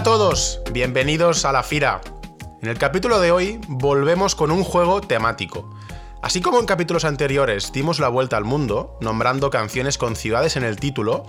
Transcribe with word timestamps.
a 0.00 0.02
todos, 0.02 0.62
bienvenidos 0.72 1.44
a 1.44 1.52
la 1.52 1.62
Fira. 1.62 2.00
En 2.62 2.70
el 2.70 2.78
capítulo 2.78 3.20
de 3.20 3.32
hoy 3.32 3.60
volvemos 3.68 4.34
con 4.34 4.50
un 4.50 4.64
juego 4.64 5.02
temático. 5.02 5.76
Así 6.22 6.40
como 6.40 6.58
en 6.58 6.64
capítulos 6.64 7.04
anteriores 7.04 7.70
dimos 7.70 8.00
la 8.00 8.08
vuelta 8.08 8.38
al 8.38 8.44
mundo, 8.44 8.96
nombrando 9.02 9.50
canciones 9.50 9.98
con 9.98 10.16
ciudades 10.16 10.56
en 10.56 10.64
el 10.64 10.80
título, 10.80 11.26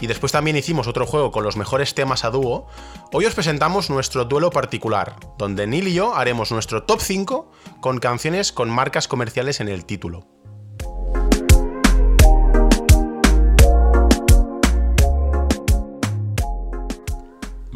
y 0.00 0.06
después 0.06 0.32
también 0.32 0.56
hicimos 0.56 0.86
otro 0.86 1.04
juego 1.04 1.30
con 1.30 1.44
los 1.44 1.58
mejores 1.58 1.94
temas 1.94 2.24
a 2.24 2.30
dúo, 2.30 2.66
hoy 3.12 3.26
os 3.26 3.34
presentamos 3.34 3.90
nuestro 3.90 4.24
duelo 4.24 4.48
particular, 4.48 5.16
donde 5.36 5.66
Neil 5.66 5.88
y 5.88 5.92
yo 5.92 6.14
haremos 6.14 6.50
nuestro 6.52 6.84
top 6.84 7.02
5 7.02 7.52
con 7.80 7.98
canciones 7.98 8.50
con 8.50 8.70
marcas 8.70 9.08
comerciales 9.08 9.60
en 9.60 9.68
el 9.68 9.84
título. 9.84 10.35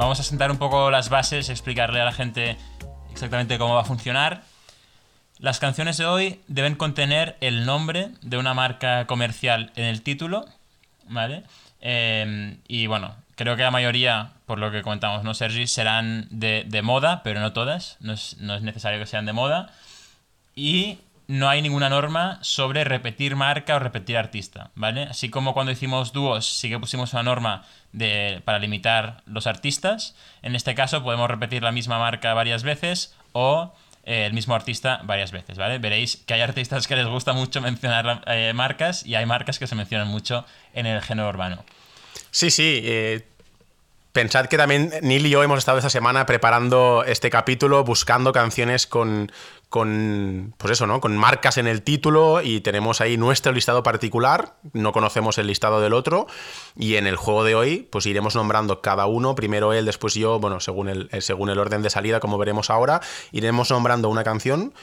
Vamos 0.01 0.19
a 0.19 0.23
sentar 0.23 0.51
un 0.51 0.57
poco 0.57 0.91
las 0.91 1.11
bases, 1.11 1.51
explicarle 1.51 2.01
a 2.01 2.07
la 2.07 2.13
gente 2.13 2.57
exactamente 3.13 3.59
cómo 3.59 3.75
va 3.75 3.83
a 3.83 3.85
funcionar. 3.85 4.45
Las 5.39 5.59
canciones 5.59 5.99
de 5.99 6.07
hoy 6.07 6.41
deben 6.49 6.75
contener 6.75 7.37
el 7.43 7.67
nombre 7.67 8.09
de 8.23 8.39
una 8.39 8.55
marca 8.55 9.07
comercial 9.07 9.71
en 9.77 9.85
el 9.85 10.01
título, 10.01 10.47
¿vale? 11.07 11.43
Em, 11.83 12.57
y 12.67 12.87
bueno, 12.87 13.15
creo 13.35 13.57
que 13.57 13.63
la 13.63 13.71
mayoría, 13.71 14.33
por 14.47 14.59
lo 14.59 14.71
que 14.71 14.81
comentamos, 14.81 15.23
¿no, 15.23 15.35
Sergi? 15.35 15.67
Serán 15.67 16.29
de, 16.31 16.81
moda, 16.83 17.23
pero 17.23 17.41
no 17.41 17.53
todas. 17.53 17.99
No 18.01 18.15
es, 18.15 18.39
necesario 18.39 19.01
que 19.01 19.07
sean 19.07 19.27
de 19.27 19.35
moda. 19.35 19.71
Y 20.57 20.97
no 21.31 21.49
hay 21.49 21.63
ninguna 21.63 21.89
norma 21.89 22.41
sobre 22.43 22.83
repetir 22.83 23.37
marca 23.37 23.77
o 23.77 23.79
repetir 23.79 24.17
artista, 24.17 24.73
¿vale? 24.75 25.05
Así 25.05 25.29
como 25.31 25.55
cuando 25.55 25.71
hicimos 25.71 26.13
dúos 26.13 26.45
sí 26.45 26.69
que 26.69 26.81
pusimos 26.81 27.13
una 27.13 27.23
norma 27.23 27.63
de, 27.93 28.43
para 28.45 28.59
limitar 28.59 29.23
los 29.27 29.47
artistas, 29.47 30.17
en 30.43 30.57
este 30.57 30.75
caso 30.75 31.05
podemos 31.05 31.31
repetir 31.31 31.63
la 31.63 31.71
misma 31.71 32.01
marca 32.01 32.35
varias 32.35 32.65
veces 32.65 33.15
o 33.31 33.73
eh, 34.03 34.27
el 34.27 34.33
mismo 34.33 34.57
artista 34.57 35.03
varias 35.05 35.31
veces, 35.31 35.57
¿vale? 35.57 35.79
Veréis 35.79 36.17
que 36.17 36.35
hay 36.35 36.41
artistas 36.41 36.89
que 36.89 36.97
les 36.97 37.07
gusta 37.07 37.33
mucho 37.33 37.61
mencionar 37.61 38.25
eh, 38.27 38.53
marcas 38.53 39.07
y 39.07 39.15
hay 39.15 39.25
marcas 39.25 39.61
que 39.61 39.69
se 39.69 39.77
mencionan 39.77 40.09
mucho 40.09 40.45
en 40.75 40.87
el 40.87 41.01
género 41.01 41.29
urbano. 41.29 41.65
Sí, 42.33 42.51
sí. 42.51 42.81
Eh, 42.83 43.25
pensad 44.13 44.47
que 44.47 44.57
también 44.57 44.93
Neil 45.03 45.27
y 45.27 45.31
yo 45.31 45.43
hemos 45.43 45.59
estado 45.59 45.79
esta 45.79 45.91
semana 45.91 46.27
preparando 46.27 47.05
este 47.07 47.31
capítulo, 47.31 47.85
buscando 47.85 48.33
canciones 48.33 48.87
con, 48.87 49.31
con, 49.69 50.55
pues 50.59 50.73
eso, 50.73 50.87
¿no? 50.87 51.01
Con 51.01 51.17
marcas 51.17 51.59
en 51.59 51.67
el 51.67 51.83
título 51.83 52.43
y 52.43 52.61
tenemos 52.61 53.01
ahí 53.01 53.17
nuestro 53.17 53.53
listado 53.53 53.83
particular, 53.83 54.57
no 54.73 54.93
conocemos 54.93 55.39
el 55.39 55.47
listado 55.47 55.81
del 55.81 55.93
otro 55.93 56.27
y 56.77 56.97
en 56.97 57.07
el 57.07 57.17
juego 57.17 57.45
de 57.45 57.55
hoy 57.55 57.89
pues 57.91 58.07
iremos 58.07 58.35
nombrando 58.35 58.83
cada 58.83 59.07
uno, 59.07 59.35
primero 59.35 59.73
él, 59.73 59.87
después 59.87 60.15
yo, 60.15 60.41
bueno, 60.41 60.61
según 60.61 60.89
el, 60.89 61.09
eh, 61.13 61.21
según 61.21 61.51
el 61.51 61.59
orden 61.59 61.83
de 61.83 61.91
salida, 61.91 62.21
como 62.21 62.39
veremos 62.39 62.71
ahora, 62.71 63.01
iremos 63.31 63.71
nombrando 63.71 64.09
una 64.09 64.25
canción 64.25 64.75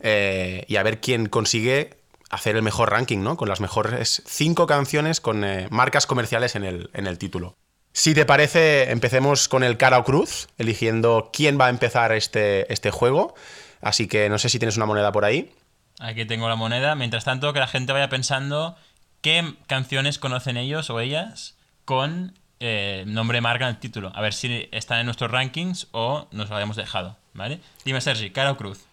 eh, 0.00 0.64
y 0.66 0.76
a 0.76 0.82
ver 0.82 1.00
quién 1.00 1.26
consigue 1.28 2.02
hacer 2.30 2.56
el 2.56 2.62
mejor 2.62 2.90
ranking, 2.90 3.18
¿no? 3.18 3.36
Con 3.36 3.48
las 3.48 3.60
mejores 3.60 4.22
cinco 4.26 4.66
canciones 4.66 5.20
con 5.20 5.44
eh, 5.44 5.68
marcas 5.70 6.06
comerciales 6.06 6.56
en 6.56 6.64
el, 6.64 6.90
en 6.94 7.06
el 7.06 7.18
título. 7.18 7.56
Si 7.92 8.14
te 8.14 8.24
parece, 8.24 8.90
empecemos 8.90 9.48
con 9.48 9.62
el 9.62 9.76
cara 9.76 9.98
o 9.98 10.04
cruz, 10.04 10.48
eligiendo 10.56 11.30
quién 11.32 11.60
va 11.60 11.66
a 11.66 11.70
empezar 11.70 12.12
este, 12.12 12.72
este 12.72 12.90
juego. 12.90 13.34
Así 13.82 14.08
que 14.08 14.28
no 14.28 14.38
sé 14.38 14.48
si 14.48 14.58
tienes 14.58 14.76
una 14.76 14.86
moneda 14.86 15.12
por 15.12 15.24
ahí. 15.24 15.52
Aquí 15.98 16.24
tengo 16.24 16.48
la 16.48 16.56
moneda. 16.56 16.94
Mientras 16.94 17.24
tanto, 17.24 17.52
que 17.52 17.60
la 17.60 17.66
gente 17.66 17.92
vaya 17.92 18.08
pensando 18.08 18.76
qué 19.20 19.54
canciones 19.66 20.18
conocen 20.18 20.56
ellos 20.56 20.88
o 20.88 21.00
ellas 21.00 21.56
con 21.84 22.38
eh, 22.60 23.04
nombre 23.06 23.40
marca 23.40 23.64
en 23.64 23.74
el 23.74 23.78
título. 23.78 24.10
A 24.14 24.22
ver 24.22 24.32
si 24.32 24.68
están 24.72 25.00
en 25.00 25.06
nuestros 25.06 25.30
rankings 25.30 25.88
o 25.92 26.28
nos 26.30 26.48
lo 26.48 26.54
habíamos 26.54 26.76
dejado. 26.76 27.18
¿Vale? 27.34 27.60
Dime, 27.84 28.00
Sergi, 28.00 28.30
¿cara 28.30 28.52
o 28.52 28.56
cruz? 28.56 28.86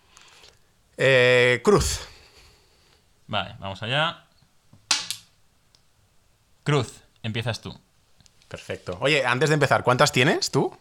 Eh, 0.97 1.61
cruz. 1.63 2.01
Vale, 3.27 3.55
vamos 3.59 3.81
allá. 3.81 4.25
Cruz, 6.63 7.01
empiezas 7.23 7.61
tú. 7.61 7.79
Perfecto. 8.49 8.97
Oye, 8.99 9.25
antes 9.25 9.49
de 9.49 9.53
empezar, 9.53 9.83
¿cuántas 9.83 10.11
tienes 10.11 10.51
tú? 10.51 10.75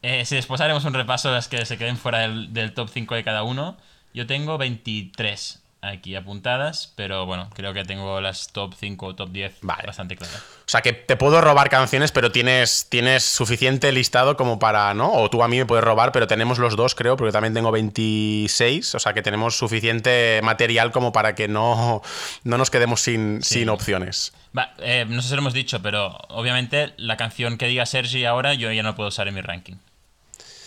Eh, 0.00 0.24
sí, 0.24 0.36
después 0.36 0.60
haremos 0.60 0.84
un 0.84 0.94
repaso 0.94 1.28
de 1.28 1.34
las 1.34 1.48
que 1.48 1.66
se 1.66 1.76
queden 1.76 1.96
fuera 1.96 2.20
del, 2.20 2.72
top 2.72 2.88
5 2.88 3.16
de 3.16 3.24
cada 3.24 3.42
uno. 3.42 3.76
Yo 4.14 4.26
tengo 4.26 4.56
23 4.56 5.60
aquí 5.80 6.16
apuntadas, 6.16 6.92
pero 6.96 7.24
bueno, 7.26 7.48
creo 7.54 7.72
que 7.72 7.84
tengo 7.84 8.20
las 8.20 8.52
top 8.52 8.74
5 8.78 9.06
o 9.06 9.14
top 9.14 9.30
10 9.30 9.58
bastante 9.62 10.16
claras. 10.16 10.36
O 10.38 10.70
sea, 10.70 10.82
que 10.82 10.92
te 10.92 11.16
puedo 11.16 11.40
robar 11.40 11.70
canciones, 11.70 12.12
pero 12.12 12.32
tienes, 12.32 12.88
tienes 12.88 13.24
suficiente 13.24 13.92
listado 13.92 14.36
como 14.36 14.58
para, 14.58 14.92
¿no? 14.94 15.12
O 15.12 15.30
tú 15.30 15.42
a 15.42 15.48
mí 15.48 15.58
me 15.58 15.66
puedes 15.66 15.84
robar, 15.84 16.12
pero 16.12 16.26
tenemos 16.26 16.58
los 16.58 16.76
dos, 16.76 16.94
creo, 16.94 17.16
porque 17.16 17.32
también 17.32 17.54
tengo 17.54 17.70
26, 17.70 18.94
o 18.94 18.98
sea, 18.98 19.12
que 19.12 19.22
tenemos 19.22 19.56
suficiente 19.56 20.40
material 20.42 20.90
como 20.90 21.12
para 21.12 21.34
que 21.34 21.48
no, 21.48 22.02
no 22.44 22.58
nos 22.58 22.70
quedemos 22.70 23.00
sin, 23.00 23.42
sin 23.42 23.68
opciones. 23.68 24.32
Eh, 24.78 25.06
no 25.08 25.22
sé 25.22 25.28
si 25.28 25.34
lo 25.34 25.40
hemos 25.40 25.52
dicho, 25.52 25.80
pero 25.82 26.18
obviamente 26.28 26.92
la 26.96 27.16
canción 27.16 27.58
que 27.58 27.66
diga 27.66 27.86
Sergi 27.86 28.24
ahora 28.24 28.54
yo 28.54 28.72
ya 28.72 28.82
no 28.82 28.96
puedo 28.96 29.08
usar 29.08 29.28
en 29.28 29.34
mi 29.34 29.40
ranking. 29.40 29.76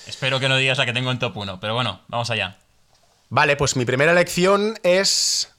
Espero 0.08 0.40
que 0.40 0.50
no 0.50 0.58
digas 0.58 0.78
la 0.78 0.86
que 0.86 0.94
tengo 0.94 1.12
en 1.12 1.20
top 1.20 1.38
1, 1.38 1.60
pero 1.60 1.74
bueno, 1.74 2.02
vamos 2.08 2.30
allá. 2.30 2.58
Vale, 3.34 3.56
pues 3.56 3.78
mi 3.78 3.86
primera 3.86 4.12
elección 4.12 4.78
es 4.84 5.56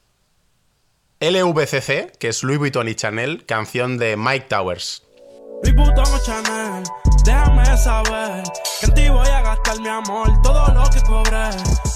LVCC, 1.21 2.13
que 2.19 2.29
es 2.29 2.43
Louis 2.43 2.59
Vuitton 2.59 2.87
y 2.87 2.95
Chanel, 2.95 3.47
canción 3.47 3.97
de 3.97 4.15
Mike 4.19 4.45
Towers. 4.51 5.03
Louis 5.63 5.75
Vuitton 5.75 6.05
o 6.05 6.19
Chanel, 6.23 6.85
déjame 7.25 7.65
saber 7.79 8.43
que 8.79 8.87
en 8.87 8.95
ti 8.95 9.09
voy 9.09 9.27
a 9.27 9.41
gastar 9.41 9.81
mi 9.81 9.89
amor, 9.89 10.29
todo 10.43 10.69
lo 10.75 10.85
que 10.91 11.01
cobré, 11.01 11.49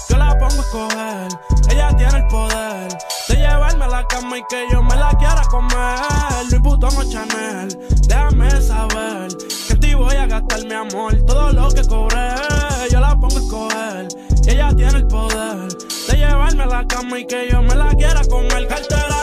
yo 0.09 0.17
la 0.17 0.35
pongo 0.39 0.55
a 0.55 0.65
escoger, 0.65 1.27
ella 1.69 1.95
tiene 1.95 2.17
el 2.17 2.27
poder 2.27 2.97
de 3.29 3.35
llevarme 3.35 3.85
a 3.85 3.87
la 3.87 4.07
cama 4.07 4.39
y 4.39 4.41
que 4.49 4.65
yo 4.71 4.81
me 4.81 4.95
la 4.95 5.11
quiera 5.19 5.43
comer. 5.51 5.99
Louis 6.49 6.61
Vuitton 6.63 6.97
o 6.97 7.03
Chanel, 7.03 7.77
déjame 8.07 8.49
saber 8.63 9.27
que 9.67 9.73
en 9.73 9.79
ti 9.79 9.93
voy 9.93 10.15
a 10.15 10.25
gastar 10.25 10.65
mi 10.65 10.73
amor, 10.73 11.23
todo 11.27 11.53
lo 11.53 11.69
que 11.69 11.83
cobré, 11.83 12.29
yo 12.89 12.99
la 12.99 13.15
pongo 13.19 13.37
a 13.37 13.39
escoger, 13.39 14.07
ella 14.47 14.69
tiene 14.75 14.97
el 14.97 15.07
poder 15.07 15.67
de 16.07 16.17
llevarme 16.17 16.65
la 16.65 16.87
cama 16.87 17.19
y 17.19 17.27
que 17.27 17.49
yo 17.51 17.61
me 17.61 17.75
la 17.75 17.89
quiera 17.89 18.21
la 19.09 19.17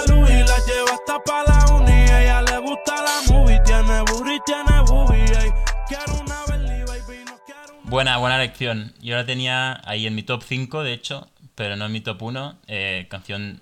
Buena, 7.95 8.17
buena 8.17 8.39
lección. 8.39 8.93
Yo 9.01 9.15
la 9.15 9.25
tenía 9.25 9.81
ahí 9.85 10.09
en 10.09 10.17
mi 10.17 10.25
top 10.25 10.43
5, 10.43 10.83
de 10.83 10.93
hecho, 10.93 11.29
pero 11.55 11.77
no 11.77 11.87
en 11.87 11.93
mi 11.93 12.01
top 12.01 12.21
1. 12.23 12.59
Eh, 12.67 13.07
canción 13.09 13.61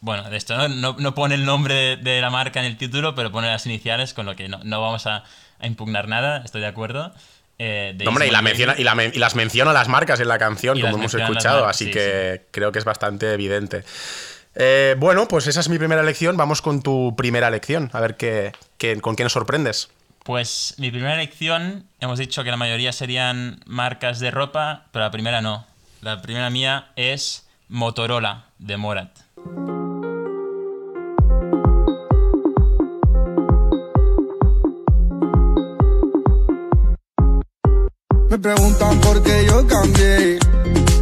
bueno, 0.00 0.28
de 0.28 0.36
esto 0.36 0.68
no, 0.68 0.96
no, 0.98 1.14
pone 1.14 1.36
el 1.36 1.46
nombre 1.46 1.96
de, 1.96 2.20
la 2.20 2.28
marca 2.28 2.60
en 2.60 2.66
el 2.66 2.76
título, 2.76 3.14
pero 3.14 3.32
pone 3.32 3.46
las 3.46 3.64
iniciales, 3.64 4.12
con 4.12 4.26
lo 4.26 4.36
que 4.36 4.48
no, 4.48 4.60
no 4.62 4.82
vamos 4.82 5.06
a, 5.06 5.24
impugnar 5.62 6.06
nada, 6.06 6.42
estoy 6.44 6.60
de 6.60 6.66
acuerdo. 6.66 7.14
Eh, 7.64 7.96
hombre, 8.08 8.26
y, 8.26 8.30
la 8.32 8.42
menciona, 8.42 8.74
y, 8.76 8.82
y, 8.82 9.18
las 9.20 9.36
menciona 9.36 9.72
las 9.72 9.86
marcas 9.86 10.18
en 10.18 10.26
la 10.26 10.36
canción, 10.36 10.80
como 10.80 10.96
hemos 10.96 11.14
escuchado, 11.14 11.64
así 11.64 11.92
que 11.92 12.46
creo 12.50 12.72
que 12.72 12.80
es 12.80 12.84
bastante 12.84 13.32
evidente. 13.32 13.84
Eh, 14.56 14.96
bueno, 14.98 15.28
pues 15.28 15.46
esa 15.46 15.60
es 15.60 15.68
mi 15.68 15.78
primera 15.78 16.02
lección. 16.02 16.36
Vamos 16.36 16.60
con 16.60 16.82
tu 16.82 17.14
primera 17.16 17.50
lección, 17.50 17.88
a 17.92 18.00
ver 18.00 18.16
qué, 18.16 18.52
con 19.00 19.14
qué 19.14 19.22
nos 19.22 19.32
sorprendes. 19.32 19.90
Pues 20.24 20.74
mi 20.78 20.90
primera 20.90 21.16
lección, 21.16 21.86
hemos 22.00 22.18
dicho 22.18 22.42
que 22.42 22.50
la 22.50 22.56
mayoría 22.56 22.92
serían 22.92 23.60
marcas 23.64 24.18
de 24.18 24.32
ropa, 24.32 24.86
pero 24.90 25.04
la 25.04 25.12
primera 25.12 25.40
no. 25.40 25.64
La 26.00 26.20
primera 26.20 26.50
mía 26.50 26.88
es 26.96 27.48
Motorola 27.68 28.46
de 28.58 28.76
Morat. 28.76 29.18
Preguntan 38.42 38.98
por 39.00 39.22
qué 39.22 39.46
yo 39.46 39.64
cambié 39.68 40.38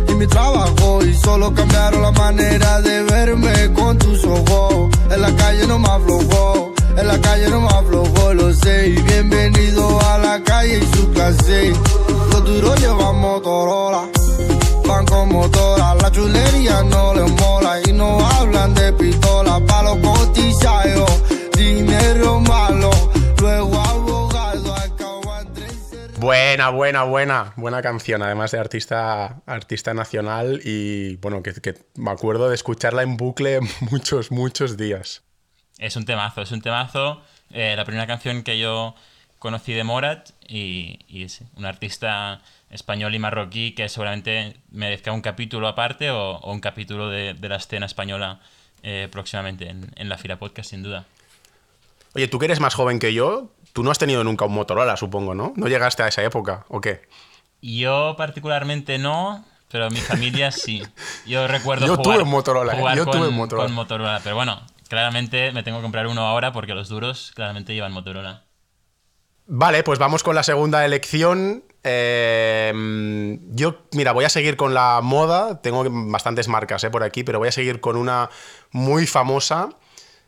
y 0.09 0.15
mi 0.15 0.27
trabajo 0.27 1.03
y 1.03 1.15
solo 1.15 1.53
cambiaron 1.55 2.03
la 2.03 2.11
manera 2.13 2.83
de 2.83 3.03
verme 3.05 3.73
con 3.73 3.97
tus 3.97 4.23
ojos. 4.25 4.91
En 5.11 5.23
la 5.23 5.35
calle 5.35 5.67
no 5.67 5.79
me 5.79 5.89
aflojó, 5.89 6.75
en 6.99 7.07
la 7.09 7.19
calle 7.21 7.49
no 7.49 7.61
me 7.63 7.69
aflojó, 7.69 8.35
lo 8.35 8.53
sé. 8.53 8.91
Y 8.91 9.03
bienvenido 9.03 10.01
a 10.03 10.19
la 10.19 10.43
calle 10.43 10.81
y 10.81 10.97
su 10.97 11.11
clase. 11.13 11.73
Los 12.31 12.45
duros 12.45 12.79
llevan 12.79 13.17
Motorola, 13.21 14.03
van 14.87 15.07
con 15.07 15.33
motora. 15.33 15.95
La 15.95 16.11
chulería 16.11 16.83
no 16.83 17.15
les 17.15 17.31
mola 17.41 17.81
y 17.89 17.93
no 17.95 18.19
hablan 18.29 18.75
de 18.75 18.93
pistola. 18.93 19.59
Pa' 19.67 19.83
los 19.83 19.97
dinero 21.57 22.41
malo, 22.41 22.91
luego 23.41 23.70
Buena, 26.21 26.69
buena, 26.69 27.05
buena, 27.05 27.55
buena 27.57 27.81
canción, 27.81 28.23
además 28.23 28.51
de 28.51 28.59
artista, 28.59 29.41
artista 29.47 29.95
nacional 29.95 30.61
y 30.63 31.17
bueno, 31.17 31.43
que, 31.43 31.75
me 31.95 32.11
acuerdo 32.11 32.51
de 32.51 32.55
escucharla 32.57 33.03
en 33.03 33.17
bucle 33.17 33.61
muchos, 33.91 34.31
muchos 34.31 34.77
días. 34.77 35.23
Es 35.79 35.97
un 35.97 36.05
temazo, 36.05 36.43
es 36.43 36.53
un 36.53 36.61
temazo. 36.61 37.23
Eh, 37.53 37.73
la 37.75 37.87
primera 37.87 38.07
canción 38.07 38.43
que 38.43 38.59
yo 38.59 38.95
conocí 39.39 39.73
de 39.73 39.83
Morat 39.83 40.29
y, 40.47 40.99
y 41.09 41.31
sí, 41.31 41.47
un 41.57 41.65
artista 41.65 42.43
español 42.69 43.15
y 43.15 43.19
marroquí 43.19 43.73
que 43.73 43.89
seguramente 43.89 44.59
merezca 44.71 45.13
un 45.13 45.23
capítulo 45.23 45.69
aparte 45.69 46.11
o, 46.11 46.33
o 46.33 46.53
un 46.53 46.61
capítulo 46.61 47.09
de, 47.09 47.33
de 47.33 47.49
la 47.49 47.57
escena 47.57 47.87
española 47.87 48.41
eh, 48.83 49.09
próximamente 49.11 49.71
en, 49.71 49.91
en 49.97 50.11
la 50.11 50.19
Fira 50.19 50.39
Podcast, 50.39 50.69
sin 50.69 50.83
duda. 50.83 51.07
Oye, 52.15 52.27
tú 52.27 52.39
que 52.39 52.47
eres 52.47 52.61
más 52.61 52.75
joven 52.75 52.99
que 52.99 53.15
yo, 53.15 53.53
tú 53.73 53.83
no 53.83 53.91
has 53.91 53.99
tenido 53.99 54.25
nunca 54.25 54.45
un 54.45 54.53
Motorola, 54.53 54.97
supongo, 54.97 55.35
¿no? 55.35 55.53
¿No 55.57 55.69
llegaste 55.69 56.03
a 56.03 56.09
esa 56.09 56.23
época 56.23 56.65
o 56.69 56.81
qué? 56.81 57.03
Yo 57.63 58.15
particularmente 58.17 58.99
no, 58.99 59.45
pero 59.71 59.91
mi 59.91 60.01
familia 60.01 60.51
sí. 60.51 60.83
Yo 61.27 61.47
recuerdo 61.47 61.87
Yo 61.87 61.97
jugar, 61.97 62.17
tuve 62.17 62.23
un 62.25 62.31
Motorola, 62.31 62.75
¿eh? 62.75 62.79
jugar 62.79 62.97
Yo 62.97 63.05
con, 63.05 63.19
tuve 63.19 63.29
un 63.29 63.37
Motorola. 63.37 63.67
con 63.67 63.75
Motorola, 63.75 64.21
pero 64.23 64.37
bueno, 64.37 64.61
claramente 64.89 65.53
me 65.53 65.63
tengo 65.63 65.79
que 65.79 65.83
comprar 65.83 66.07
uno 66.07 66.27
ahora 66.27 66.53
porque 66.53 66.75
los 66.75 66.89
duros 66.89 67.33
claramente 67.35 67.75
llevan 67.75 67.93
Motorola. 67.93 68.45
Vale, 69.47 69.83
pues 69.83 69.99
vamos 69.99 70.23
con 70.23 70.35
la 70.37 70.45
segunda 70.45 70.85
elección. 70.85 71.65
Eh, 71.83 72.73
yo, 73.51 73.83
mira, 73.93 74.13
voy 74.13 74.25
a 74.25 74.29
seguir 74.29 74.57
con 74.57 74.75
la 74.75 75.01
moda. 75.03 75.61
Tengo 75.61 75.85
bastantes 75.89 76.47
marcas 76.47 76.85
eh, 76.85 76.91
por 76.91 77.03
aquí, 77.03 77.25
pero 77.25 77.41
voy 77.41 77.49
a 77.49 77.53
seguir 77.53 77.81
con 77.81 77.97
una 77.97 78.31
muy 78.71 79.07
famosa 79.07 79.71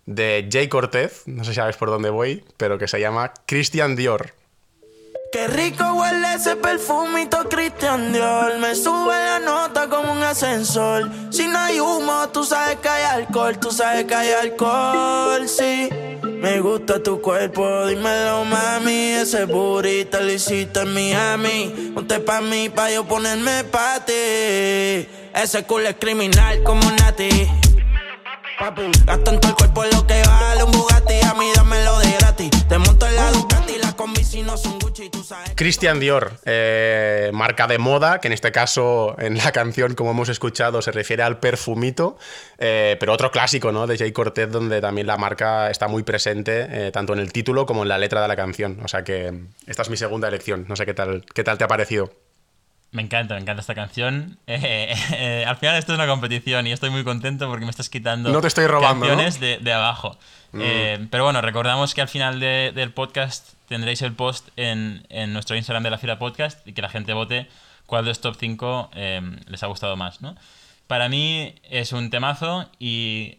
de 0.07 0.49
Jay 0.51 0.69
Cortez. 0.69 1.23
No 1.27 1.45
sé 1.45 1.51
si 1.51 1.57
sabes 1.57 1.77
por 1.77 1.91
dónde 1.91 2.11
voy, 2.11 2.45
pero 2.57 2.79
que 2.79 2.89
se 2.89 3.01
llama 3.01 3.33
Christian 3.47 3.97
Dior. 3.97 4.35
Qué 5.33 5.49
rico 5.49 5.83
huele 5.95 6.35
ese 6.35 6.57
perfumito 6.57 7.49
Christian 7.49 8.13
Dior. 8.13 8.59
Me 8.59 8.75
sube 8.75 9.15
la 9.15 9.39
nota 9.39 9.89
como 9.89 10.13
un 10.13 10.23
ascensor. 10.23 11.11
Si 11.31 11.47
no 11.47 11.59
hay 11.59 11.81
humo, 11.81 12.29
tú 12.29 12.45
sabes 12.45 12.77
que 12.77 12.89
hay 12.91 13.05
alcohol. 13.05 13.59
Tú 13.59 13.71
sabes 13.71 14.05
que 14.05 14.15
hay 14.15 14.33
alcohol, 14.33 15.49
sí. 15.49 15.89
Me 16.23 16.61
gusta 16.61 17.03
tu 17.03 17.23
cuerpo, 17.23 17.87
dímelo, 17.87 18.45
mami. 18.45 19.13
Ese 19.13 19.47
burrito 19.47 20.21
lo 20.21 20.33
hiciste 20.33 20.81
en 20.81 20.93
Miami. 20.93 21.93
Ponte 21.95 22.21
pa' 22.21 22.43
mí, 22.43 22.69
pa' 22.69 22.91
yo 22.91 23.05
ponerme 23.05 23.65
pa' 23.65 24.05
ti. 24.05 24.13
Ese 24.13 25.65
culo 25.67 25.89
es 25.89 25.97
criminal 25.99 26.63
como 26.63 26.83
Nati. 26.91 27.62
Papi. 28.63 28.93
Christian 35.57 35.99
Dior, 35.99 36.33
eh, 36.45 37.31
marca 37.33 37.67
de 37.67 37.79
moda, 37.79 38.21
que 38.21 38.29
en 38.29 38.33
este 38.33 38.53
caso 38.53 39.17
en 39.19 39.37
la 39.37 39.51
canción, 39.51 39.95
como 39.95 40.13
hemos 40.13 40.29
escuchado, 40.29 40.81
se 40.81 40.93
refiere 40.93 41.25
al 41.25 41.41
perfumito, 41.41 42.17
eh, 42.59 42.97
pero 43.01 43.13
otro 43.13 43.33
clásico, 43.33 43.73
¿no? 43.73 43.89
De 43.89 43.99
Jay 43.99 44.13
Cortez, 44.13 44.51
donde 44.51 44.81
también 44.81 45.09
la 45.09 45.17
marca 45.17 45.69
está 45.71 45.89
muy 45.89 46.05
presente, 46.05 46.87
eh, 46.87 46.93
tanto 46.93 47.13
en 47.15 47.19
el 47.19 47.33
título 47.33 47.67
como 47.67 47.83
en 47.83 47.89
la 47.89 47.99
letra 47.99 48.23
de 48.23 48.29
la 48.29 48.37
canción. 48.37 48.79
O 48.85 48.89
sea 48.89 49.03
que 49.03 49.33
esta 49.67 49.83
es 49.83 49.91
mi 49.91 49.97
segunda 49.97 50.29
elección. 50.29 50.67
No 50.69 50.77
sé 50.77 50.87
qué 50.87 50.95
tal, 50.95 51.25
qué 51.35 51.43
tal 51.43 51.59
te 51.59 51.65
ha 51.65 51.69
parecido. 51.69 52.11
Me 52.93 53.03
encanta, 53.03 53.35
me 53.35 53.41
encanta 53.41 53.61
esta 53.61 53.75
canción. 53.75 54.39
Eh, 54.47 54.95
eh, 55.15 55.45
al 55.47 55.57
final 55.57 55.77
esto 55.77 55.93
es 55.93 55.99
una 55.99 56.07
competición 56.07 56.67
y 56.67 56.73
estoy 56.73 56.91
muy 56.91 57.05
contento 57.05 57.49
porque 57.49 57.65
me 57.65 57.71
estás 57.71 57.89
quitando 57.89 58.31
No 58.31 58.41
te 58.41 58.49
estoy 58.49 58.67
robando, 58.67 59.07
canciones 59.07 59.41
de, 59.41 59.59
de 59.59 59.73
abajo. 59.73 60.19
Eh, 60.59 61.07
pero 61.11 61.25
bueno, 61.25 61.41
recordamos 61.41 61.95
que 61.95 62.03
al 62.03 62.09
final 62.09 62.39
de- 62.39 62.73
del 62.75 62.93
podcast 62.93 63.55
tendréis 63.69 64.03
el 64.03 64.13
post 64.13 64.49
en, 64.57 65.07
en 65.09 65.33
nuestro 65.33 65.57
Instagram 65.57 65.83
de 65.83 65.91
la 65.91 65.97
Fila 65.99 66.19
Podcast 66.19 66.67
y 66.69 66.75
que 66.75 66.83
la 66.83 66.91
gente 66.91 67.15
vote 67.15 67.49
cuál 67.87 68.05
de 68.05 68.11
los 68.11 68.21
top 68.21 68.37
5 68.39 68.91
les 69.47 69.63
ha 69.63 69.67
gustado 69.67 69.97
más, 69.97 70.21
¿no? 70.21 70.37
Para 70.87 71.09
mí 71.09 71.55
es 71.71 71.93
un 71.93 72.11
temazo 72.11 72.69
y 72.79 73.35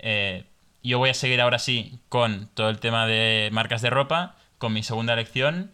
yo 0.82 0.98
voy 0.98 1.12
a 1.12 1.14
seguir 1.14 1.40
ahora 1.42 1.60
sí 1.60 2.00
con 2.10 2.50
todo 2.56 2.70
el 2.70 2.80
tema 2.80 3.06
de 3.06 3.50
marcas 3.52 3.84
de 3.84 3.92
ropa, 3.92 4.36
con 4.58 4.74
mi 4.74 4.82
segunda 4.82 5.14
elección 5.14 5.72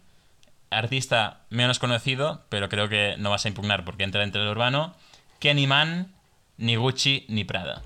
artista 0.70 1.40
menos 1.50 1.78
conocido, 1.78 2.42
pero 2.48 2.68
creo 2.68 2.88
que 2.88 3.16
no 3.18 3.30
vas 3.30 3.44
a 3.44 3.48
impugnar 3.48 3.84
porque 3.84 4.04
entra 4.04 4.22
entre 4.22 4.42
el 4.42 4.48
urbano, 4.48 4.94
ni 5.42 5.66
Man, 5.66 6.12
ni 6.58 6.76
Gucci, 6.76 7.26
ni 7.28 7.44
Prada. 7.44 7.82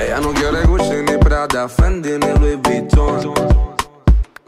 Ella 0.00 0.20
no 0.20 0.32
quiere 0.32 0.64
Gucci 0.64 1.02
ni 1.08 1.18
Prada, 1.18 1.68
Fendi 1.68 2.12
ni 2.12 2.38
Louis 2.38 2.56
Vuitton. 2.60 3.34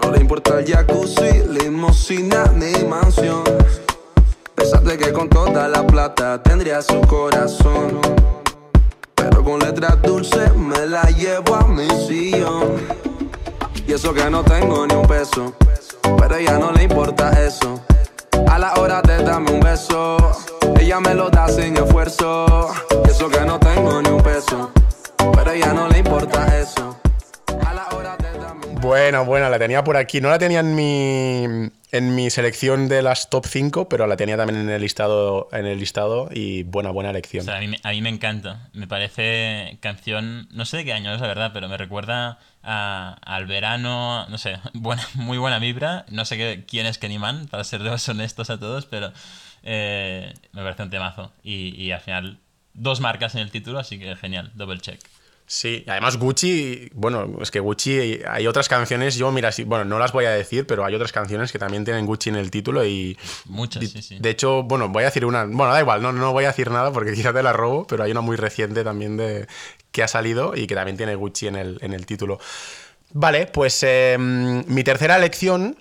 No 0.02 0.10
le 0.10 0.20
importa 0.20 0.58
el 0.58 0.66
jacuzzi, 0.66 1.46
limosina 1.48 2.44
ni 2.54 2.84
mansión. 2.84 3.44
Pensaste 4.54 4.98
que 4.98 5.12
con 5.12 5.28
toda 5.28 5.68
la 5.68 5.86
plata 5.86 6.42
tendría 6.42 6.82
su 6.82 7.00
corazón. 7.02 8.00
Pero 9.14 9.44
con 9.44 9.60
letras 9.60 10.02
dulces 10.02 10.54
me 10.56 10.86
la 10.86 11.04
llevo 11.10 11.54
a 11.54 11.66
mi 11.68 11.88
sillón. 12.06 13.13
Y 13.86 13.92
eso 13.92 14.14
que 14.14 14.28
no 14.30 14.42
tengo 14.44 14.86
ni 14.86 14.94
un 14.94 15.06
peso. 15.06 15.54
Pero 16.18 16.34
a 16.34 16.40
ella 16.40 16.58
no 16.58 16.72
le 16.72 16.84
importa 16.84 17.30
eso. 17.44 17.84
A 18.48 18.58
la 18.58 18.74
hora 18.74 19.02
de 19.02 19.22
darme 19.22 19.50
un 19.52 19.60
beso, 19.60 20.16
ella 20.80 21.00
me 21.00 21.14
lo 21.14 21.30
da 21.30 21.48
sin 21.48 21.76
esfuerzo. 21.76 22.70
Y 23.06 23.10
eso 23.10 23.28
que 23.28 23.40
no 23.40 23.58
tengo 23.58 24.02
ni 24.02 24.08
un 24.10 24.22
peso. 24.22 24.72
Pero 25.34 25.50
a 25.50 25.54
ella 25.54 25.72
no 25.72 25.88
le 25.88 25.98
importa 25.98 26.58
eso. 26.58 26.98
A 27.64 27.74
la 27.74 27.88
hora 27.94 28.16
de 28.16 28.38
darme 28.38 28.66
un 28.66 28.80
Bueno, 28.80 29.24
bueno, 29.24 29.48
la 29.48 29.58
tenía 29.58 29.84
por 29.84 29.96
aquí. 29.96 30.20
No 30.20 30.28
la 30.30 30.38
tenía 30.38 30.60
en 30.60 30.74
mi, 30.74 31.70
en 31.92 32.14
mi 32.14 32.30
selección 32.30 32.88
de 32.88 33.02
las 33.02 33.28
top 33.30 33.46
5, 33.46 33.88
pero 33.88 34.06
la 34.06 34.16
tenía 34.16 34.36
también 34.36 34.60
en 34.60 34.70
el 34.70 34.80
listado, 34.82 35.48
en 35.52 35.66
el 35.66 35.78
listado 35.78 36.28
y 36.32 36.62
buena, 36.64 36.90
buena 36.90 37.10
O 37.10 37.12
elección. 37.12 37.44
sea, 37.44 37.56
a 37.56 37.60
mí, 37.60 37.74
a 37.82 37.90
mí 37.90 38.02
me 38.02 38.08
encanta. 38.10 38.68
Me 38.72 38.86
parece 38.86 39.78
canción, 39.80 40.48
no 40.52 40.64
sé 40.64 40.78
de 40.78 40.84
qué 40.86 40.92
año 40.92 41.14
es 41.14 41.20
la 41.20 41.26
verdad, 41.28 41.50
pero 41.54 41.68
me 41.68 41.76
recuerda 41.76 42.38
a- 42.64 43.16
al 43.22 43.46
verano, 43.46 44.26
no 44.28 44.38
sé, 44.38 44.58
buena, 44.74 45.02
muy 45.14 45.38
buena 45.38 45.58
vibra. 45.58 46.04
No 46.10 46.24
sé 46.24 46.36
qué, 46.36 46.64
quién 46.68 46.86
es 46.86 46.98
Kenny 46.98 47.18
Man, 47.18 47.46
para 47.50 47.64
ser 47.64 47.80
honestos 48.08 48.50
a 48.50 48.58
todos, 48.58 48.86
pero 48.86 49.12
eh, 49.62 50.32
me 50.52 50.62
parece 50.62 50.82
un 50.82 50.90
temazo. 50.90 51.32
Y, 51.42 51.74
y 51.80 51.92
al 51.92 52.00
final, 52.00 52.38
dos 52.72 53.00
marcas 53.00 53.34
en 53.34 53.40
el 53.42 53.50
título, 53.50 53.78
así 53.78 53.98
que 53.98 54.14
genial, 54.16 54.50
double 54.54 54.80
check. 54.80 55.00
Sí, 55.46 55.84
además 55.86 56.16
Gucci, 56.16 56.88
bueno, 56.94 57.36
es 57.42 57.50
que 57.50 57.60
Gucci 57.60 58.20
hay 58.26 58.46
otras 58.46 58.66
canciones, 58.66 59.16
yo 59.16 59.30
mira, 59.30 59.52
sí, 59.52 59.64
bueno, 59.64 59.84
no 59.84 59.98
las 59.98 60.10
voy 60.10 60.24
a 60.24 60.30
decir, 60.30 60.66
pero 60.66 60.86
hay 60.86 60.94
otras 60.94 61.12
canciones 61.12 61.52
que 61.52 61.58
también 61.58 61.84
tienen 61.84 62.06
Gucci 62.06 62.30
en 62.30 62.36
el 62.36 62.50
título 62.50 62.82
y 62.86 63.18
Muchas, 63.44 63.82
de, 63.82 63.88
sí, 63.88 64.00
sí. 64.00 64.16
de 64.18 64.30
hecho, 64.30 64.62
bueno, 64.62 64.88
voy 64.88 65.02
a 65.02 65.06
decir 65.06 65.26
una, 65.26 65.44
bueno, 65.44 65.74
da 65.74 65.80
igual, 65.80 66.00
no, 66.00 66.12
no 66.14 66.32
voy 66.32 66.44
a 66.44 66.48
decir 66.48 66.70
nada 66.70 66.92
porque 66.92 67.12
quizá 67.14 67.34
te 67.34 67.42
la 67.42 67.52
robo, 67.52 67.86
pero 67.86 68.04
hay 68.04 68.10
una 68.12 68.22
muy 68.22 68.36
reciente 68.38 68.84
también 68.84 69.18
de 69.18 69.46
que 69.94 70.02
ha 70.02 70.08
salido 70.08 70.56
y 70.56 70.66
que 70.66 70.74
también 70.74 70.96
tiene 70.96 71.14
Gucci 71.14 71.46
en 71.46 71.54
el, 71.54 71.78
en 71.80 71.92
el 71.92 72.04
título. 72.04 72.40
Vale, 73.12 73.46
pues 73.46 73.80
eh, 73.84 74.16
mi 74.18 74.82
tercera 74.82 75.16
elección 75.16 75.78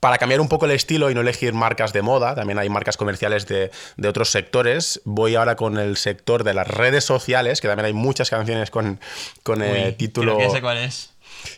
para 0.00 0.16
cambiar 0.16 0.40
un 0.40 0.48
poco 0.48 0.64
el 0.64 0.70
estilo 0.70 1.10
y 1.10 1.14
no 1.14 1.20
elegir 1.20 1.52
marcas 1.52 1.92
de 1.92 2.00
moda, 2.00 2.34
también 2.34 2.58
hay 2.58 2.70
marcas 2.70 2.96
comerciales 2.96 3.46
de, 3.46 3.70
de 3.98 4.08
otros 4.08 4.30
sectores. 4.30 5.02
Voy 5.04 5.34
ahora 5.34 5.56
con 5.56 5.76
el 5.76 5.98
sector 5.98 6.42
de 6.42 6.54
las 6.54 6.68
redes 6.68 7.04
sociales, 7.04 7.60
que 7.60 7.68
también 7.68 7.84
hay 7.84 7.92
muchas 7.92 8.30
canciones 8.30 8.70
con, 8.70 8.98
con 9.42 9.60
eh, 9.62 9.92
título. 9.92 10.36
creo 10.36 10.48
que 10.48 10.54
sé 10.54 10.62
cuál 10.62 10.78
es. 10.78 11.12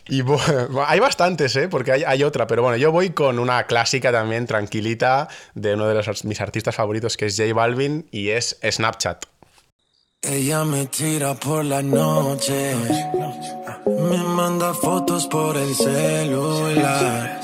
Y 0.09 0.23
hay 0.87 0.99
bastantes, 0.99 1.55
¿eh? 1.55 1.69
Porque 1.69 1.93
hay, 1.93 2.03
hay 2.03 2.23
otra, 2.23 2.47
pero 2.47 2.63
bueno, 2.63 2.75
yo 2.75 2.91
voy 2.91 3.11
con 3.11 3.39
una 3.39 3.63
clásica 3.63 4.11
también, 4.11 4.45
tranquilita, 4.45 5.29
de 5.53 5.75
uno 5.75 5.87
de 5.87 5.93
los, 5.95 6.25
mis 6.25 6.41
artistas 6.41 6.75
favoritos, 6.75 7.15
que 7.15 7.27
es 7.27 7.37
J 7.37 7.53
Balvin, 7.53 8.07
y 8.11 8.29
es 8.29 8.59
Snapchat. 8.61 9.25
Ella 10.23 10.63
me 10.63 10.85
tira 10.85 11.33
por 11.33 11.65
la 11.65 11.81
noche, 11.81 12.75
me 13.87 14.17
manda 14.17 14.71
fotos 14.75 15.25
por 15.25 15.57
el 15.57 15.73
celular 15.73 17.41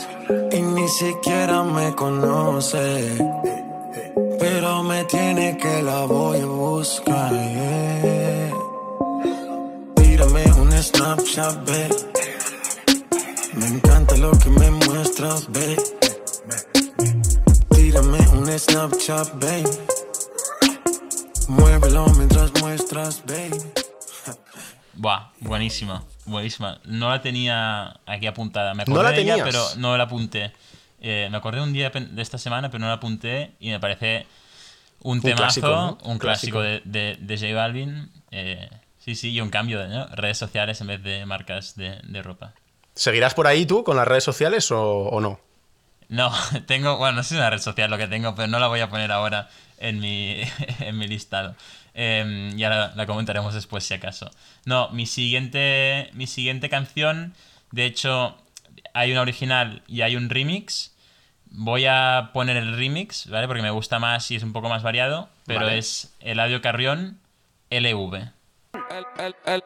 y 0.52 0.62
ni 0.62 0.88
siquiera 0.88 1.64
me 1.64 1.96
conoce, 1.96 3.18
pero 4.38 4.84
me 4.84 5.04
tiene 5.06 5.58
que 5.58 5.82
la 5.82 6.06
voy 6.06 6.40
a 6.40 6.46
buscar. 6.46 7.32
Tírame 9.96 10.44
un 10.62 10.72
Snapchat, 10.72 11.56
babe. 11.66 11.90
Me 13.56 13.68
encanta 13.70 14.18
lo 14.18 14.30
que 14.38 14.50
me 14.52 14.70
muestras, 14.70 15.48
babe. 15.48 15.78
Tírame 17.70 18.20
un 18.38 18.60
Snapchat, 18.60 19.34
babe. 19.34 19.87
Muévelo 21.48 22.06
mientras 22.18 22.52
muestras, 22.62 23.24
baby. 23.26 23.58
Buah, 24.94 25.30
buenísima, 25.40 26.04
buenísima. 26.26 26.80
No 26.86 27.10
la 27.10 27.22
tenía 27.22 28.00
aquí 28.06 28.28
apuntada. 28.28 28.74
Me 28.74 28.84
¿No 28.86 28.94
acordé 28.94 29.04
la 29.04 29.12
de 29.12 29.22
ella, 29.22 29.36
tenías? 29.36 29.50
pero 29.50 29.82
no 29.82 29.96
la 29.98 30.04
apunté. 30.06 30.52
Eh, 31.00 31.28
me 31.32 31.38
acordé 31.38 31.62
un 31.62 31.72
día 31.74 31.90
de 31.92 32.22
esta 32.22 32.38
semana, 32.38 32.70
pero 32.70 32.80
no 32.80 32.88
la 32.88 32.94
apunté 32.94 33.52
y 33.60 33.70
me 33.70 33.80
parece 33.80 34.26
un, 35.02 35.22
temazo, 35.22 35.44
clásico, 35.44 35.68
¿no? 35.68 35.98
un 36.04 36.18
Clásico. 36.18 36.60
clásico 36.60 36.62
de, 36.62 36.82
de, 36.86 37.18
de 37.20 37.38
J 37.38 37.54
Balvin. 37.56 38.12
Eh, 38.32 38.70
sí, 38.98 39.16
sí, 39.16 39.32
y 39.32 39.40
un 39.42 39.50
cambio 39.50 39.80
de 39.80 39.88
¿no? 39.90 40.08
redes 40.08 40.38
sociales 40.38 40.82
en 40.82 40.88
vez 40.88 41.04
de 41.04 41.26
marcas 41.26 41.76
de, 41.76 42.00
de 42.04 42.22
ropa. 42.24 42.54
¿Seguirás 42.96 43.36
por 43.36 43.46
ahí 43.48 43.66
tú 43.68 43.84
con 43.84 43.96
las 43.96 44.08
redes 44.08 44.24
sociales 44.24 44.72
o, 44.72 44.82
o 44.82 45.22
no? 45.22 45.40
No, 46.10 46.32
tengo, 46.66 46.98
bueno, 46.98 47.18
no 47.18 47.24
sé 47.24 47.30
si 47.30 47.36
es 47.36 47.40
una 47.40 47.52
red 47.52 47.60
social 47.60 47.92
lo 47.92 47.98
que 47.98 48.08
tengo, 48.08 48.34
pero 48.34 48.48
no 48.48 48.60
la 48.60 48.68
voy 48.68 48.80
a 48.80 48.90
poner 48.90 49.12
ahora 49.12 49.50
en 49.78 50.00
mi, 50.00 50.42
en 50.80 50.98
mi 50.98 51.08
listado. 51.08 51.56
Eh, 51.94 52.52
ya 52.56 52.70
la, 52.70 52.94
la 52.96 53.06
comentaremos 53.06 53.54
después 53.54 53.84
si 53.84 53.94
acaso. 53.94 54.30
No, 54.66 54.90
mi 54.90 55.06
siguiente, 55.06 56.12
mi 56.14 56.28
siguiente 56.28 56.70
canción 56.70 57.34
De 57.72 57.86
hecho, 57.86 58.38
hay 58.94 59.12
una 59.12 59.22
original 59.22 59.82
y 59.88 60.02
hay 60.02 60.16
un 60.16 60.30
remix. 60.30 60.94
Voy 61.50 61.86
a 61.86 62.32
poner 62.34 62.58
el 62.58 62.76
remix, 62.76 63.28
¿vale? 63.30 63.48
Porque 63.48 63.62
me 63.62 63.72
gusta 63.72 64.00
más 64.00 64.30
y 64.32 64.36
es 64.36 64.44
un 64.44 64.54
poco 64.54 64.70
más 64.70 64.84
variado. 64.84 65.30
Pero 65.46 65.62
Vale. 65.62 65.78
es 65.78 66.14
Eladio 66.20 66.62
Carrión 66.62 67.20
LV. 67.70 68.30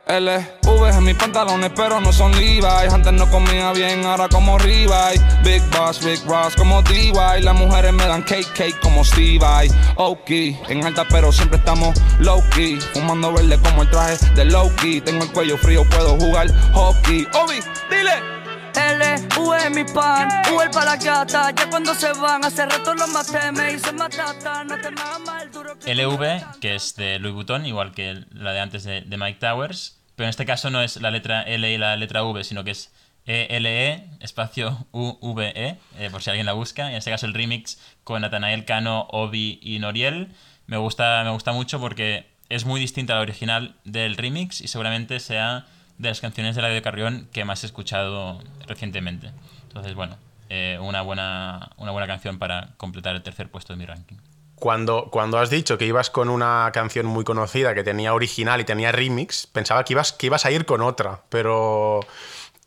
LV 0.07 0.97
en 0.97 1.03
mis 1.03 1.15
pantalones, 1.15 1.71
pero 1.75 2.01
no 2.01 2.11
son 2.11 2.31
Levi's. 2.33 2.91
Antes 2.91 3.13
no 3.13 3.29
comía 3.29 3.71
bien, 3.71 4.05
ahora 4.05 4.27
como 4.27 4.57
Revive. 4.57 5.19
Big 5.43 5.61
Boss, 5.71 6.03
Big 6.03 6.19
Ross 6.25 6.55
como 6.55 6.81
DY. 6.81 7.13
Las 7.41 7.55
mujeres 7.55 7.93
me 7.93 8.05
dan 8.05 8.23
cake, 8.23 8.51
cake 8.53 8.79
como 8.81 9.03
Stevie. 9.05 9.71
Ok, 9.95 10.29
en 10.69 10.85
alta, 10.85 11.05
pero 11.09 11.31
siempre 11.31 11.57
estamos 11.57 11.95
low 12.19 12.43
key. 12.53 12.79
Fumando 12.93 13.31
verde 13.31 13.57
como 13.59 13.83
el 13.83 13.89
traje 13.89 14.17
de 14.35 14.45
Loki. 14.45 15.01
Tengo 15.01 15.23
el 15.23 15.31
cuello 15.31 15.57
frío, 15.57 15.85
puedo 15.89 16.17
jugar 16.17 16.47
hockey. 16.73 17.27
Obi, 17.33 17.59
dile. 17.89 18.40
L, 18.75 19.15
U 19.39 19.53
es 19.53 19.71
mi 19.71 19.83
pan, 19.83 20.29
U 20.53 20.61
el 20.61 20.69
pa' 20.69 20.85
la 20.85 20.95
gata. 20.95 21.51
Ya 21.51 21.69
cuando 21.69 21.93
se 21.95 22.13
van, 22.13 22.43
hace 22.45 22.65
rato 22.65 22.93
los 22.93 23.09
maté, 23.09 23.51
me 23.51 23.73
hice 23.73 23.91
matata. 23.91 24.63
No 24.63 24.75
te 24.79 24.91
me 24.91 25.01
mal 25.25 25.51
duro 25.51 25.77
que 25.79 25.93
LV, 25.93 26.59
que 26.59 26.75
es 26.75 26.95
de 26.95 27.19
Louis 27.19 27.33
Vuitton, 27.33 27.65
igual 27.65 27.93
que 27.93 28.25
la 28.31 28.53
de 28.53 28.59
antes 28.59 28.83
de, 28.83 29.01
de 29.01 29.17
Mike 29.17 29.39
Towers. 29.39 30.01
Pero 30.15 30.27
en 30.27 30.29
este 30.29 30.45
caso 30.45 30.69
no 30.69 30.81
es 30.81 30.97
la 31.01 31.11
letra 31.11 31.41
L 31.43 31.71
y 31.71 31.77
la 31.77 31.95
letra 31.95 32.23
V, 32.23 32.43
sino 32.43 32.63
que 32.63 32.71
es 32.71 32.91
ELE, 33.25 34.09
espacio 34.19 34.87
UVE, 34.91 35.77
eh, 35.97 36.09
por 36.11 36.21
si 36.21 36.29
alguien 36.29 36.45
la 36.45 36.53
busca. 36.53 36.89
En 36.89 36.97
este 36.97 37.11
caso 37.11 37.25
el 37.25 37.33
remix 37.33 37.79
con 38.03 38.21
Nathanael 38.21 38.65
Cano, 38.65 39.07
Obi 39.11 39.59
y 39.61 39.79
Noriel. 39.79 40.29
Me 40.65 40.77
gusta, 40.77 41.23
me 41.23 41.29
gusta 41.31 41.51
mucho 41.51 41.79
porque 41.79 42.25
es 42.49 42.65
muy 42.65 42.79
distinta 42.79 43.13
a 43.13 43.15
la 43.17 43.21
original 43.21 43.75
del 43.85 44.17
remix 44.17 44.61
y 44.61 44.67
seguramente 44.67 45.19
sea 45.19 45.65
de 46.01 46.09
las 46.09 46.19
canciones 46.19 46.55
de 46.55 46.61
de 46.61 46.81
Carrión 46.81 47.27
que 47.31 47.45
más 47.45 47.63
he 47.63 47.67
escuchado 47.67 48.39
recientemente. 48.67 49.31
Entonces, 49.67 49.93
bueno, 49.93 50.17
eh, 50.49 50.77
una, 50.81 51.01
buena, 51.01 51.71
una 51.77 51.91
buena 51.91 52.07
canción 52.07 52.39
para 52.39 52.71
completar 52.77 53.15
el 53.15 53.21
tercer 53.21 53.49
puesto 53.49 53.73
de 53.73 53.77
mi 53.77 53.85
ranking. 53.85 54.17
Cuando, 54.55 55.09
cuando 55.11 55.39
has 55.39 55.49
dicho 55.49 55.77
que 55.77 55.85
ibas 55.85 56.09
con 56.09 56.29
una 56.29 56.69
canción 56.73 57.05
muy 57.05 57.23
conocida 57.23 57.73
que 57.73 57.83
tenía 57.83 58.13
original 58.13 58.61
y 58.61 58.63
tenía 58.63 58.91
remix, 58.91 59.47
pensaba 59.47 59.83
que 59.83 59.93
ibas, 59.93 60.11
que 60.11 60.27
ibas 60.27 60.45
a 60.45 60.51
ir 60.51 60.65
con 60.65 60.81
otra, 60.81 61.21
pero 61.29 62.01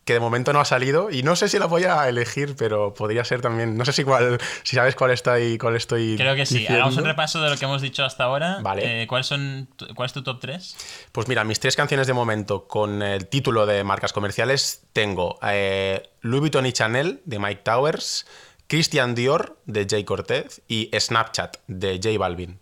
que 0.05 0.13
de 0.13 0.21
momento 0.21 0.53
no 0.53 0.61
ha 0.61 0.65
salido 0.65 1.11
y 1.11 1.23
no 1.23 1.35
sé 1.35 1.49
si 1.49 1.59
la 1.59 1.67
voy 1.67 1.85
a 1.85 2.09
elegir, 2.09 2.57
pero 2.57 2.93
podría 2.93 3.25
ser 3.25 3.41
también. 3.41 3.77
No 3.77 3.85
sé 3.85 3.93
si 3.93 4.05
cuál, 4.05 4.39
si 4.63 4.77
sabes 4.77 4.95
cuál 4.95 5.11
estoy, 5.11 5.57
cuál 5.59 5.77
estoy. 5.77 6.17
Creo 6.17 6.35
que 6.35 6.45
sí. 6.45 6.59
diciendo. 6.59 6.83
Hagamos 6.83 6.99
un 6.99 7.05
repaso 7.05 7.41
de 7.41 7.51
lo 7.51 7.57
que 7.57 7.65
hemos 7.65 7.81
dicho 7.81 8.05
hasta 8.05 8.25
ahora. 8.25 8.59
Vale. 8.61 9.03
Eh, 9.03 9.07
¿cuáles 9.07 9.27
son, 9.27 9.69
¿Cuál 9.95 10.07
es 10.07 10.13
tu 10.13 10.23
top 10.23 10.41
3? 10.41 10.77
Pues 11.13 11.27
mira, 11.29 11.45
mis 11.45 11.59
tres 11.59 11.75
canciones 11.75 12.07
de 12.07 12.13
momento 12.13 12.69
con 12.69 13.03
el 13.03 13.27
título 13.29 13.65
de 13.67 13.83
marcas 13.83 14.13
comerciales 14.13 14.83
tengo 14.93 15.39
eh, 15.43 16.11
Louis 16.21 16.41
Vuitton 16.41 16.67
y 16.67 16.73
Chanel 16.73 17.23
de 17.25 17.39
Mike 17.39 17.63
Towers, 17.65 18.27
Christian 18.67 19.15
Dior 19.15 19.59
de 19.65 19.87
Jay 19.89 20.05
Cortez 20.05 20.63
y 20.69 20.91
Snapchat 20.99 21.57
de 21.67 22.01
J 22.03 22.19
Balvin. 22.19 22.59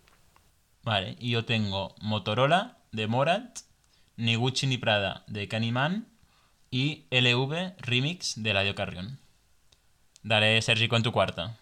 Vale, 0.83 1.15
y 1.19 1.31
yo 1.31 1.45
tengo 1.45 1.95
Motorola 2.01 2.77
de 2.91 3.07
Morat, 3.07 3.59
ni 4.15 4.35
Gucci 4.35 4.67
ni 4.67 4.77
Prada 4.77 5.23
de 5.27 5.47
Candyman 5.47 6.12
y 6.73 7.05
LV 7.11 7.75
Remix 7.77 8.33
de 8.41 8.51
Ladio 8.51 8.73
Carrión. 8.73 9.19
Daré 10.23 10.59
Sergi 10.63 10.87
con 10.87 11.03
tu 11.03 11.11
cuarta. 11.11 11.59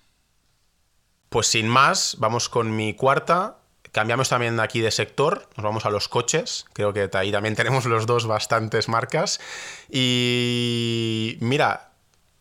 Pues 1.28 1.48
sin 1.48 1.68
más, 1.68 2.16
vamos 2.20 2.48
con 2.48 2.74
mi 2.74 2.94
cuarta. 2.94 3.58
Cambiamos 3.92 4.30
también 4.30 4.58
aquí 4.62 4.80
de 4.80 4.90
sector, 4.90 5.50
nos 5.58 5.66
vamos 5.66 5.86
a 5.86 5.90
los 5.90 6.08
coches. 6.08 6.66
Creo 6.72 6.94
que 6.94 7.10
ahí 7.14 7.30
también 7.30 7.56
tenemos 7.58 7.84
los 7.86 8.06
dos 8.06 8.26
bastantes 8.26 8.88
marcas. 8.88 9.42
Y 9.90 11.36
mira, 11.42 11.92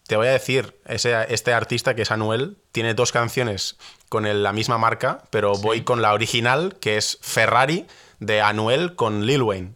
te 0.06 0.14
voy 0.16 0.28
a 0.28 0.32
decir, 0.32 0.76
ese, 0.86 1.16
este 1.34 1.52
artista 1.52 1.96
que 1.96 2.02
es 2.02 2.12
Anuel 2.12 2.56
tiene 2.70 2.94
dos 2.94 3.10
canciones 3.10 3.78
con 4.08 4.26
el- 4.26 4.44
la 4.44 4.52
misma 4.52 4.78
marca, 4.78 5.24
pero 5.30 5.54
voy 5.54 5.82
con 5.82 6.02
la 6.02 6.12
original, 6.12 6.76
que 6.80 6.96
es 6.96 7.18
Ferrari 7.20 7.86
de 8.20 8.40
Anuel 8.42 8.94
con 8.94 9.26
Lil 9.26 9.42
Wayne. 9.42 9.74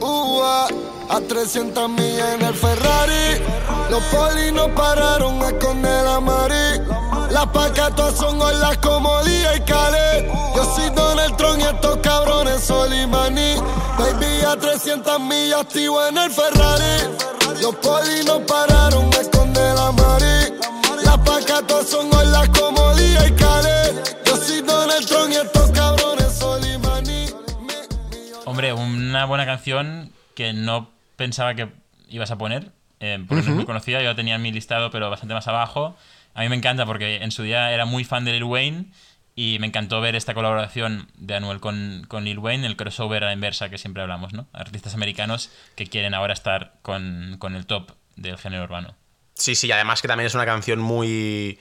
Ua, 0.00 0.66
a 1.08 1.20
300 1.20 1.88
millas 1.88 2.34
en 2.34 2.42
el 2.42 2.54
Ferrari. 2.54 3.42
Los 3.90 4.02
polis 4.04 4.52
no 4.52 4.74
pararon 4.74 5.42
a 5.42 5.48
esconder 5.48 6.04
la 6.04 6.20
mari. 6.20 6.80
Las 7.30 7.46
pacatas 7.46 8.16
son 8.16 8.40
olas 8.40 8.78
como 8.78 9.22
día 9.24 9.56
y 9.56 9.60
Khaled. 9.60 10.26
Yo 10.54 10.74
soy 10.74 10.90
Donald 10.90 11.36
Trump 11.36 11.60
y 11.60 11.62
estos 11.62 11.98
cabrones 11.98 12.62
Solimani. 12.62 13.54
Baby, 13.98 14.44
a 14.46 14.56
300 14.56 15.20
millas 15.20 15.60
activo 15.60 16.04
en 16.06 16.18
el 16.18 16.30
Ferrari. 16.30 17.16
Los 17.60 17.74
polis 17.76 18.24
no 18.26 18.40
pararon 18.46 19.12
a 19.12 19.20
esconder 19.20 19.74
la 19.74 19.92
mari. 19.92 20.54
Las 21.04 21.18
pacatas 21.18 21.88
son 21.88 22.12
olas 22.14 22.48
como 22.58 22.94
día 22.94 23.26
y 23.26 23.32
Khaled. 23.32 24.04
Yo 24.24 24.36
soy 24.36 24.60
Donald 24.62 25.06
Trump 25.06 25.30
y 25.30 25.36
estos 25.36 25.55
Hombre, 28.56 28.72
una 28.72 29.26
buena 29.26 29.44
canción 29.44 30.10
que 30.34 30.54
no 30.54 30.90
pensaba 31.16 31.54
que 31.54 31.68
ibas 32.08 32.30
a 32.30 32.38
poner, 32.38 32.72
eh, 33.00 33.22
porque 33.28 33.42
no 33.42 33.50
es 33.50 33.54
muy 33.54 33.66
conocida, 33.66 34.00
yo 34.00 34.08
la 34.08 34.16
tenía 34.16 34.36
en 34.36 34.40
mi 34.40 34.50
listado, 34.50 34.90
pero 34.90 35.10
bastante 35.10 35.34
más 35.34 35.46
abajo. 35.46 35.94
A 36.32 36.40
mí 36.40 36.48
me 36.48 36.56
encanta 36.56 36.86
porque 36.86 37.16
en 37.16 37.32
su 37.32 37.42
día 37.42 37.70
era 37.70 37.84
muy 37.84 38.02
fan 38.04 38.24
de 38.24 38.32
Lil 38.32 38.44
Wayne 38.44 38.86
y 39.34 39.58
me 39.60 39.66
encantó 39.66 40.00
ver 40.00 40.16
esta 40.16 40.32
colaboración 40.32 41.06
de 41.18 41.34
Anuel 41.34 41.60
con, 41.60 42.06
con 42.08 42.24
Lil 42.24 42.38
Wayne, 42.38 42.66
el 42.66 42.76
crossover 42.76 43.24
a 43.24 43.26
la 43.26 43.34
inversa 43.34 43.68
que 43.68 43.76
siempre 43.76 44.02
hablamos, 44.02 44.32
¿no? 44.32 44.46
Artistas 44.54 44.94
americanos 44.94 45.50
que 45.74 45.86
quieren 45.86 46.14
ahora 46.14 46.32
estar 46.32 46.72
con, 46.80 47.36
con 47.38 47.56
el 47.56 47.66
top 47.66 47.92
del 48.16 48.38
género 48.38 48.64
urbano. 48.64 48.94
Sí, 49.34 49.54
sí, 49.54 49.70
además 49.70 50.00
que 50.00 50.08
también 50.08 50.28
es 50.28 50.34
una 50.34 50.46
canción 50.46 50.78
muy, 50.78 51.58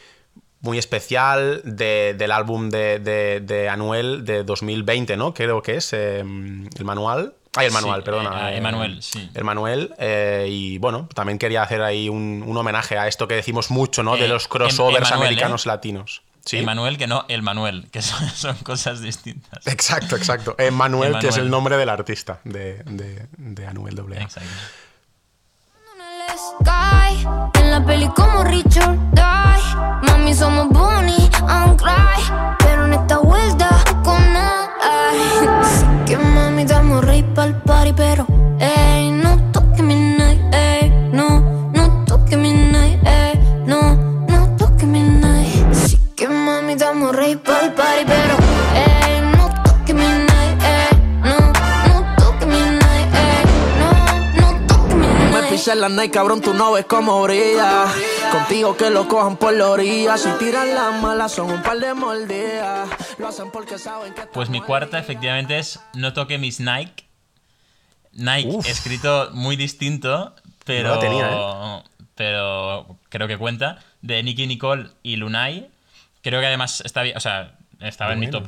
muy 0.66 0.78
especial 0.78 1.62
de- 1.64 2.14
del 2.18 2.32
álbum 2.32 2.70
de, 2.70 3.00
de- 3.00 3.40
de 3.40 3.70
Anuel 3.70 4.26
de 4.26 4.44
2020, 4.44 5.16
¿no? 5.16 5.34
Creo 5.34 5.62
que 5.62 5.76
es 5.76 5.94
eh, 5.94 6.20
el 6.20 6.84
manual. 6.86 7.34
Ay, 7.58 7.68
el 7.68 7.72
manual, 7.72 8.02
Sí, 8.02 8.06
perdona. 8.06 8.50
eh, 8.52 8.56
eh, 8.56 8.58
Emanuel, 8.58 9.02
sí. 9.02 9.30
El 9.34 9.44
Manuel. 9.46 9.94
eh, 9.98 10.48
y 10.50 10.78
bueno, 10.80 11.08
también 11.16 11.38
quería 11.40 11.64
hacer 11.64 11.82
ahí 11.82 12.10
un, 12.10 12.44
un 12.46 12.58
homenaje 12.58 12.98
a 12.98 13.08
esto 13.08 13.30
que 13.30 13.36
decimos 13.36 13.72
mucho, 13.72 14.04
¿no? 14.04 14.18
De 14.18 14.26
Eh, 14.26 14.28
los 14.28 14.50
crossovers 14.50 14.98
Em- 14.98 15.04
Emanuel, 15.06 15.28
americanos 15.28 15.66
¿eh? 15.66 15.70
latinos. 15.70 16.22
Sí. 16.44 16.58
Emanuel, 16.58 16.98
que 16.98 17.08
no 17.08 17.24
el 17.30 17.42
Manuel, 17.44 17.88
que 17.92 18.02
son, 18.10 18.28
son 18.30 18.56
cosas 18.58 19.02
distintas. 19.02 19.66
Exacto, 19.68 20.16
exacto. 20.18 20.56
Emmanuel, 20.58 21.18
que 21.20 21.30
es 21.30 21.38
el 21.38 21.50
nombre 21.50 21.78
del 21.78 21.88
artista 21.90 22.40
de, 22.44 22.84
de, 22.86 23.28
de 23.38 23.68
Anuel 23.68 23.98
AA. 24.00 24.22
Exacto. 24.24 24.50
En 25.96 26.02
el 26.02 26.38
sky, 26.38 27.62
en 27.62 27.72
la 27.72 27.86
peli 27.86 28.08
como 28.10 28.44
Richard 28.44 28.98
Die. 29.14 29.25
Mami, 30.02 30.34
somos 30.34 30.70
Bonnie 30.70 31.30
and 31.48 31.78
Clyde. 31.78 32.56
Pero 32.60 32.86
en 32.86 32.94
esta 32.94 33.18
vuelta 33.20 33.70
con 34.04 34.22
nada. 34.34 34.70
Así 35.62 35.86
que 36.06 36.18
mami, 36.18 36.66
damos 36.66 37.04
rey 37.06 37.24
pa'l 37.24 37.56
party. 37.62 37.94
Pero, 37.94 38.26
ey, 38.60 39.12
mi 55.66 55.74
Me 55.74 55.74
night. 55.74 55.74
pisé 55.74 55.76
la 55.76 55.90
night, 55.90 56.14
cabrón, 56.14 56.42
tú 56.42 56.54
no 56.54 56.72
ves 56.74 56.86
cómo 56.86 57.22
brilla. 57.24 57.86
Contigo 58.32 58.76
que 58.78 58.90
lo 58.90 59.08
cojan 59.08 59.38
por 59.38 59.54
la 59.54 59.70
orilla. 59.70 60.18
Si 60.18 60.30
tiran 60.38 60.74
las 60.74 61.02
malas, 61.02 61.32
son 61.32 61.52
un 61.52 61.62
par 61.62 61.80
de 61.80 61.94
mordidas. 61.94 62.90
Lo 63.18 63.28
hacen 63.28 63.52
porque 63.52 63.78
saben 63.78 64.14
que. 64.14 64.28
Pues 64.28 64.50
mi 64.50 64.62
cuarta 64.62 65.00
efectivamente 65.00 65.58
es 65.58 65.80
No 65.94 66.14
toque 66.14 66.38
mis 66.38 66.60
Nike. 66.60 67.06
Nike, 68.14 68.50
Uf. 68.50 68.68
escrito 68.68 69.30
muy 69.34 69.56
distinto, 69.56 70.34
pero, 70.66 70.96
No 70.96 71.00
tenía, 71.00 71.84
pero 72.16 72.98
creo 73.10 73.28
que 73.28 73.38
cuenta, 73.38 73.80
de 74.02 74.24
Nicky 74.24 74.48
Nicole 74.48 74.90
y 75.04 75.18
Lunay. 75.18 75.70
Creo 76.22 76.40
que 76.40 76.48
además 76.48 76.82
está 76.86 77.04
bien, 77.04 77.18
o 77.18 77.20
sea, 77.20 77.56
estaba 77.82 78.14
en 78.14 78.20
mi 78.20 78.30
top 78.30 78.48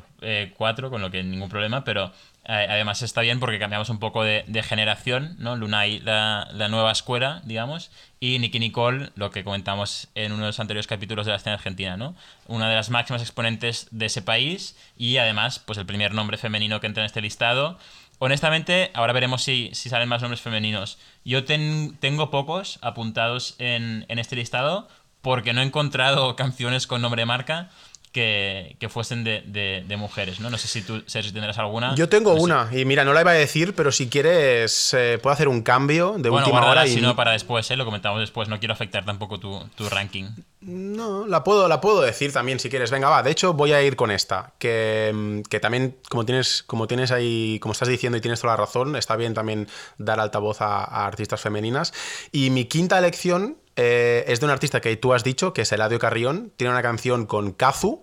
4, 0.56 0.90
con 0.90 1.02
lo 1.02 1.12
que 1.12 1.22
ningún 1.24 1.50
problema, 1.50 1.84
pero 1.84 2.06
eh, 2.06 2.12
además 2.54 3.02
está 3.02 3.22
bien 3.22 3.40
porque 3.40 3.60
cambiamos 3.60 3.90
un 3.90 4.00
poco 4.00 4.24
de, 4.24 4.44
generación, 4.64 5.36
¿no? 5.40 5.56
Lunay, 5.56 6.00
la, 6.00 6.48
la 6.54 6.68
nueva 6.70 6.92
escuela, 6.92 7.42
digamos, 7.44 7.92
y 8.20 8.40
Nicky 8.40 8.60
Nicole, 8.60 9.12
lo 9.16 9.32
que 9.32 9.44
comentamos 9.44 10.08
en 10.16 10.32
uno 10.32 10.44
de 10.44 10.48
los 10.50 10.60
anteriores 10.60 10.88
capítulos 10.88 11.26
de 11.26 11.32
la 11.34 11.38
escena 11.38 11.56
argentina, 11.56 11.98
¿no? 11.98 12.16
Una 12.48 12.70
de 12.70 12.76
las 12.76 12.90
máximas 12.90 13.22
exponentes 13.22 13.88
de 13.92 14.06
ese 14.08 14.22
país 14.22 14.76
y 14.98 15.18
además, 15.18 15.60
pues 15.60 15.78
el 15.78 15.86
primer 15.86 16.14
nombre 16.14 16.38
femenino 16.38 16.80
que 16.80 16.88
entra 16.88 17.04
en 17.04 17.08
este 17.08 17.22
listado. 17.22 17.78
Honestamente, 18.20 18.90
ahora 18.94 19.14
veremos 19.14 19.44
si, 19.44 19.70
si 19.74 19.90
salen 19.90 20.10
más 20.10 20.22
nombres 20.22 20.42
femeninos. 20.42 20.98
Yo 21.24 21.44
ten- 21.44 21.96
tengo 22.00 22.32
pocos 22.32 22.80
apuntados 22.82 23.56
en, 23.60 24.06
en 24.08 24.18
este 24.20 24.36
listado 24.36 24.88
porque 25.22 25.54
no 25.54 25.62
he 25.62 25.66
encontrado 25.66 26.36
canciones 26.38 26.88
con 26.88 27.02
nombre 27.02 27.22
de 27.22 27.26
marca 27.28 27.70
que, 28.18 28.76
que 28.80 28.90
fuesen 28.90 29.24
de, 29.24 29.44
de- 29.46 29.84
de 29.88 29.96
mujeres, 29.98 30.40
¿no? 30.40 30.50
No 30.50 30.58
sé 30.58 30.68
si 30.68 30.82
tú 30.82 31.04
Sergio, 31.06 31.32
tendrás 31.32 31.60
alguna. 31.60 31.94
Yo 31.94 32.10
tengo 32.10 32.32
No 32.32 32.38
sé. 32.40 32.44
una, 32.44 32.70
y 32.72 32.84
mira, 32.84 33.06
no 33.06 33.14
la 33.14 33.22
iba 33.22 33.30
a 33.30 33.36
decir, 33.36 33.76
pero 33.76 33.92
si 33.92 34.10
quieres, 34.10 34.92
eh, 34.98 35.20
puedo 35.22 35.32
hacer 35.36 35.48
un 35.48 35.62
cambio 35.62 36.16
de 36.18 36.30
Bueno, 36.32 36.48
última 36.48 36.66
hora. 36.66 36.88
Y 36.88 36.94
si 36.96 37.00
no, 37.02 37.16
para 37.16 37.34
después, 37.34 37.70
¿eh? 37.70 37.76
Lo 37.78 37.86
comentamos 37.86 38.20
después. 38.20 38.50
No 38.50 38.58
quiero 38.58 38.74
afectar 38.74 39.06
tampoco 39.06 39.40
tu, 39.40 39.60
tu 39.76 39.88
ranking. 39.88 40.26
No, 40.62 41.28
la 41.28 41.44
puedo, 41.44 41.68
la 41.68 41.80
puedo 41.80 42.02
decir 42.02 42.34
también 42.34 42.60
si 42.60 42.70
quieres. 42.72 42.90
Venga, 42.90 43.08
va. 43.10 43.22
De 43.22 43.30
hecho, 43.30 43.54
voy 43.54 43.74
a 43.74 43.84
ir 43.84 43.96
con 43.96 44.10
esta. 44.10 44.54
Que, 44.58 45.12
mm, 45.14 45.42
que 45.44 45.60
también, 45.60 45.96
como 46.10 46.26
tienes, 46.26 46.64
como 46.66 46.88
tienes 46.88 47.12
ahí, 47.12 47.60
como 47.62 47.74
estás 47.74 47.88
diciendo 47.88 48.18
y 48.18 48.22
tienes 48.22 48.42
toda 48.42 48.54
la 48.54 48.58
razón, 48.58 48.96
está 48.96 49.16
bien 49.16 49.36
también 49.36 49.68
dar 50.00 50.20
altavoz 50.20 50.62
a, 50.62 50.84
a 50.84 51.06
artistas 51.06 51.40
femeninas. 51.40 51.94
Y 52.32 52.50
mi 52.50 52.66
quinta 52.66 52.98
elección 52.98 53.58
eh, 53.78 54.26
es 54.28 54.40
de 54.40 54.48
un 54.48 54.52
artista 54.52 54.82
que 54.82 54.96
tú 54.98 55.14
has 55.14 55.24
dicho, 55.24 55.54
que 55.54 55.62
es 55.62 55.72
Eladio 55.72 56.00
Carrión. 56.00 56.52
Tiene 56.58 56.74
una 56.74 56.82
canción 56.82 57.28
con 57.28 57.54
Kazu 57.54 58.02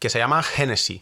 que 0.00 0.10
se 0.10 0.18
llama 0.18 0.42
Genesis. 0.42 1.00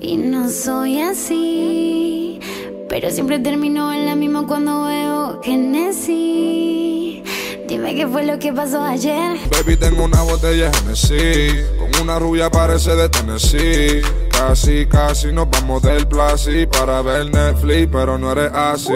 Y 0.00 0.16
no 0.16 0.48
soy 0.48 1.02
así, 1.02 2.40
pero 2.88 3.10
siempre 3.10 3.38
termino 3.40 3.92
en 3.92 4.06
la 4.06 4.14
misma 4.14 4.46
cuando 4.46 4.84
veo 4.84 5.42
Genesis. 5.42 7.22
Dime 7.66 7.94
qué 7.94 8.06
fue 8.06 8.24
lo 8.24 8.38
que 8.38 8.52
pasó 8.52 8.82
ayer. 8.82 9.36
Baby, 9.50 9.76
tengo 9.76 10.04
una 10.04 10.22
botella 10.22 10.70
de 10.70 10.78
Hennessy 10.78 11.78
Con 11.78 12.02
una 12.02 12.18
rubia 12.18 12.50
parece 12.50 12.96
de 12.96 13.08
Tennessee 13.08 14.02
Casi, 14.28 14.86
casi 14.86 15.32
nos 15.32 15.48
vamos 15.48 15.80
del 15.82 16.08
Plasi 16.08 16.66
Para 16.66 17.00
ver 17.00 17.30
Netflix, 17.30 17.88
pero 17.92 18.18
no 18.18 18.32
eres 18.32 18.50
así 18.52 18.92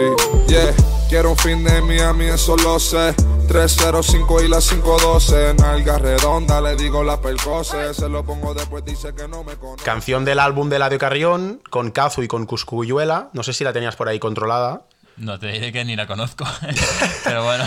Yeah, 0.47 0.73
quiero 1.07 1.31
un 1.31 1.37
fin 1.37 1.63
de 1.63 1.81
Miami, 1.83 2.25
eso 2.25 2.57
lo 2.57 2.77
sé 2.77 3.15
305 3.47 4.43
y 4.43 4.47
la 4.47 4.59
512 4.59 5.53
Nalga 5.55 5.97
redonda, 5.99 6.61
le 6.61 6.75
digo 6.75 7.03
la 7.03 7.21
percose 7.21 7.93
Se 7.93 8.09
lo 8.09 8.25
pongo 8.25 8.53
después, 8.53 8.83
dice 8.83 9.13
que 9.13 9.27
no 9.27 9.43
me 9.43 9.55
conoce 9.55 9.83
Canción 9.83 10.25
del 10.25 10.39
álbum 10.39 10.69
de 10.69 10.77
Eladio 10.77 10.97
Carrión 10.97 11.61
con 11.69 11.91
Kazu 11.91 12.23
y 12.23 12.27
con 12.27 12.45
Cuscuyuela. 12.45 13.29
No 13.33 13.43
sé 13.43 13.53
si 13.53 13.63
la 13.63 13.73
tenías 13.73 13.95
por 13.95 14.09
ahí 14.09 14.19
controlada. 14.19 14.83
No 15.17 15.39
te 15.39 15.47
diré 15.47 15.71
que 15.71 15.85
ni 15.85 15.95
la 15.95 16.07
conozco. 16.07 16.45
Pero 17.23 17.43
bueno, 17.43 17.63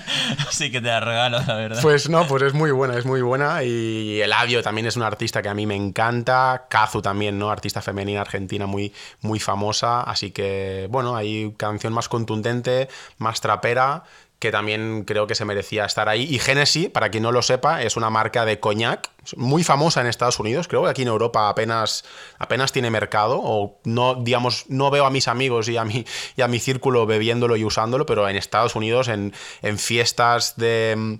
sí 0.50 0.70
que 0.70 0.80
te 0.80 0.88
la 0.88 1.00
regalo, 1.00 1.38
la 1.46 1.54
verdad. 1.54 1.82
Pues 1.82 2.10
no, 2.10 2.26
pues 2.26 2.42
es 2.42 2.52
muy 2.52 2.70
buena, 2.70 2.98
es 2.98 3.06
muy 3.06 3.22
buena. 3.22 3.62
Y 3.62 4.20
Eladio 4.20 4.62
también 4.62 4.86
es 4.86 4.96
una 4.96 5.06
artista 5.06 5.40
que 5.40 5.48
a 5.48 5.54
mí 5.54 5.66
me 5.66 5.74
encanta. 5.74 6.66
Kazu 6.68 7.00
también, 7.00 7.38
¿no? 7.38 7.50
Artista 7.50 7.80
femenina 7.80 8.20
argentina 8.20 8.66
muy, 8.66 8.92
muy 9.22 9.40
famosa. 9.40 10.02
Así 10.02 10.32
que, 10.32 10.86
bueno, 10.90 11.16
hay 11.16 11.54
canción 11.56 11.94
más 11.94 12.10
contundente, 12.10 12.88
más 13.16 13.40
trapera, 13.40 14.04
que 14.42 14.50
también 14.50 15.04
creo 15.06 15.28
que 15.28 15.36
se 15.36 15.44
merecía 15.44 15.84
estar 15.84 16.08
ahí. 16.08 16.24
Y 16.28 16.40
Genesis, 16.40 16.88
para 16.88 17.10
quien 17.10 17.22
no 17.22 17.30
lo 17.30 17.42
sepa, 17.42 17.80
es 17.82 17.96
una 17.96 18.10
marca 18.10 18.44
de 18.44 18.58
coñac 18.58 19.08
muy 19.36 19.62
famosa 19.62 20.00
en 20.00 20.08
Estados 20.08 20.40
Unidos. 20.40 20.66
Creo 20.66 20.82
que 20.82 20.90
aquí 20.90 21.02
en 21.02 21.08
Europa 21.08 21.48
apenas, 21.48 22.04
apenas 22.40 22.72
tiene 22.72 22.90
mercado. 22.90 23.40
O 23.40 23.78
no, 23.84 24.16
digamos, 24.16 24.64
no 24.68 24.90
veo 24.90 25.06
a 25.06 25.10
mis 25.10 25.28
amigos 25.28 25.68
y 25.68 25.76
a 25.76 25.84
mi, 25.84 26.04
y 26.36 26.42
a 26.42 26.48
mi 26.48 26.58
círculo 26.58 27.06
bebiéndolo 27.06 27.56
y 27.56 27.64
usándolo, 27.64 28.04
pero 28.04 28.28
en 28.28 28.34
Estados 28.34 28.74
Unidos, 28.74 29.06
en, 29.06 29.32
en 29.62 29.78
fiestas 29.78 30.56
de 30.56 31.18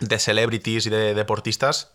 de 0.00 0.18
celebrities 0.18 0.86
y 0.86 0.90
de 0.90 1.14
deportistas, 1.14 1.92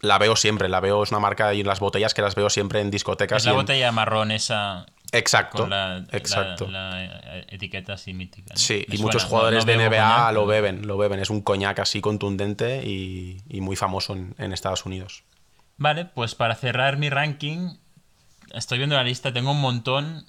la 0.00 0.18
veo 0.18 0.36
siempre. 0.36 0.68
La 0.70 0.80
veo, 0.80 1.02
es 1.02 1.10
una 1.10 1.20
marca 1.20 1.52
y 1.52 1.62
las 1.62 1.80
botellas 1.80 2.14
que 2.14 2.22
las 2.22 2.34
veo 2.34 2.48
siempre 2.48 2.80
en 2.80 2.90
discotecas. 2.90 3.42
Es 3.42 3.44
la 3.46 3.50
en- 3.50 3.56
botella 3.58 3.92
marrón 3.92 4.30
esa 4.30 4.86
Exacto. 5.12 5.58
con 5.58 5.70
la, 5.70 6.04
exacto. 6.12 6.68
la- 6.68 6.90
la 6.90 7.38
etiqueta 7.48 7.92
así 7.94 8.14
mítica. 8.14 8.54
¿no? 8.54 8.58
Sí, 8.60 8.84
Me 8.88 8.96
y 8.96 8.98
muchos 8.98 9.24
jugadores 9.24 9.66
No- 9.66 9.72
no 9.72 9.78
de 9.78 9.88
NBA 9.88 10.14
coñac, 10.16 10.32
lo 10.34 10.46
beben, 10.46 10.86
lo 10.86 10.96
beben. 10.96 11.20
Es 11.20 11.30
un 11.30 11.42
coñac 11.42 11.78
así 11.80 12.00
contundente 12.00 12.82
y, 12.84 13.42
y 13.48 13.60
muy 13.60 13.76
famoso 13.76 14.14
en, 14.14 14.34
en 14.38 14.52
Estados 14.52 14.86
Unidos. 14.86 15.24
Vale, 15.76 16.06
pues 16.06 16.34
para 16.34 16.54
cerrar 16.54 16.96
mi 16.96 17.10
ranking, 17.10 17.74
estoy 18.54 18.78
viendo 18.78 18.96
la 18.96 19.04
lista, 19.04 19.32
tengo 19.32 19.50
un 19.52 19.60
montón. 19.60 20.24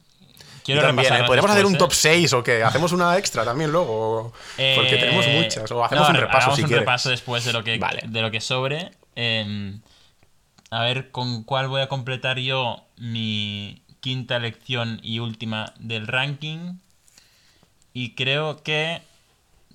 Quiero 0.65 0.82
también, 0.82 1.13
¿eh? 1.13 1.24
¿Podríamos 1.26 1.52
hacer 1.52 1.65
un 1.65 1.78
top 1.78 1.91
¿eh? 1.91 1.96
6 1.96 2.34
o 2.34 2.43
qué? 2.43 2.63
¿Hacemos 2.63 2.91
una 2.93 3.17
extra 3.17 3.43
también 3.43 3.72
luego? 3.72 4.32
Porque 4.56 4.96
Eh, 4.96 4.98
tenemos 4.98 5.28
muchas. 5.28 5.69
O 5.72 5.84
hacemos 5.84 6.10
un 6.10 6.15
repaso 6.15 6.56
si 6.56 6.62
un 6.62 6.67
quieres. 6.67 6.82
repaso 6.82 7.10
después 7.10 7.43
de 7.46 7.52
lo 7.54 7.63
que, 7.63 7.78
Vale. 7.78 8.02
de 8.08 8.22
lo 8.22 8.32
que 8.32 8.39
sobre. 8.41 8.91
Eh, 9.15 9.78
a 10.72 10.84
ver 10.84 11.12
con 11.12 11.43
cuál 11.43 11.67
voy 11.67 11.82
a 11.82 11.88
completar 11.88 12.39
yo 12.39 12.86
mi 12.98 13.83
quinta 14.04 14.36
elección 14.36 15.00
y 15.02 15.20
última 15.20 15.74
del 15.80 16.08
ranking. 16.08 16.74
Y 17.94 18.16
creo 18.16 18.62
que. 18.63 19.02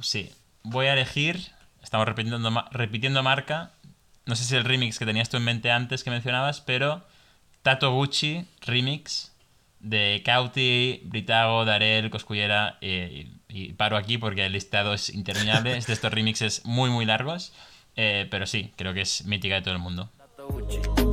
Sí, 0.02 0.30
voy 0.62 0.86
a 0.86 0.92
elegir. 0.92 1.40
Estamos 1.82 2.06
repitiendo, 2.06 2.64
repitiendo 2.70 3.22
marca. 3.22 3.70
No 4.26 4.36
sé 4.36 4.44
si 4.44 4.54
el 4.54 4.64
remix 4.64 4.98
que 4.98 5.06
tenías 5.06 5.30
tú 5.30 5.38
en 5.38 5.44
mente 5.44 5.70
antes 5.70 6.04
que 6.04 6.10
mencionabas, 6.10 6.60
pero 6.60 7.02
Tato 7.62 7.90
Gucci 7.92 8.44
remix 8.60 9.32
de 9.80 10.20
Cauti, 10.26 11.00
Britago, 11.04 11.64
Darel, 11.64 12.10
Coscullera. 12.10 12.76
eh, 12.82 13.30
y, 13.48 13.60
y 13.68 13.72
paro 13.72 13.96
aquí 13.96 14.18
porque 14.18 14.44
el 14.44 14.52
listado 14.52 14.92
es 14.92 15.08
interminable. 15.08 15.78
es 15.78 15.86
de 15.86 15.94
estos 15.94 16.12
remixes 16.12 16.66
muy, 16.66 16.90
muy 16.90 17.06
largos. 17.06 17.54
eh, 17.96 18.26
pero 18.30 18.46
sí, 18.46 18.72
creo 18.76 18.92
que 18.92 19.00
es 19.00 19.24
mítica 19.24 19.54
de 19.54 19.62
todo 19.62 19.72
el 19.74 19.80
mundo. 19.80 20.10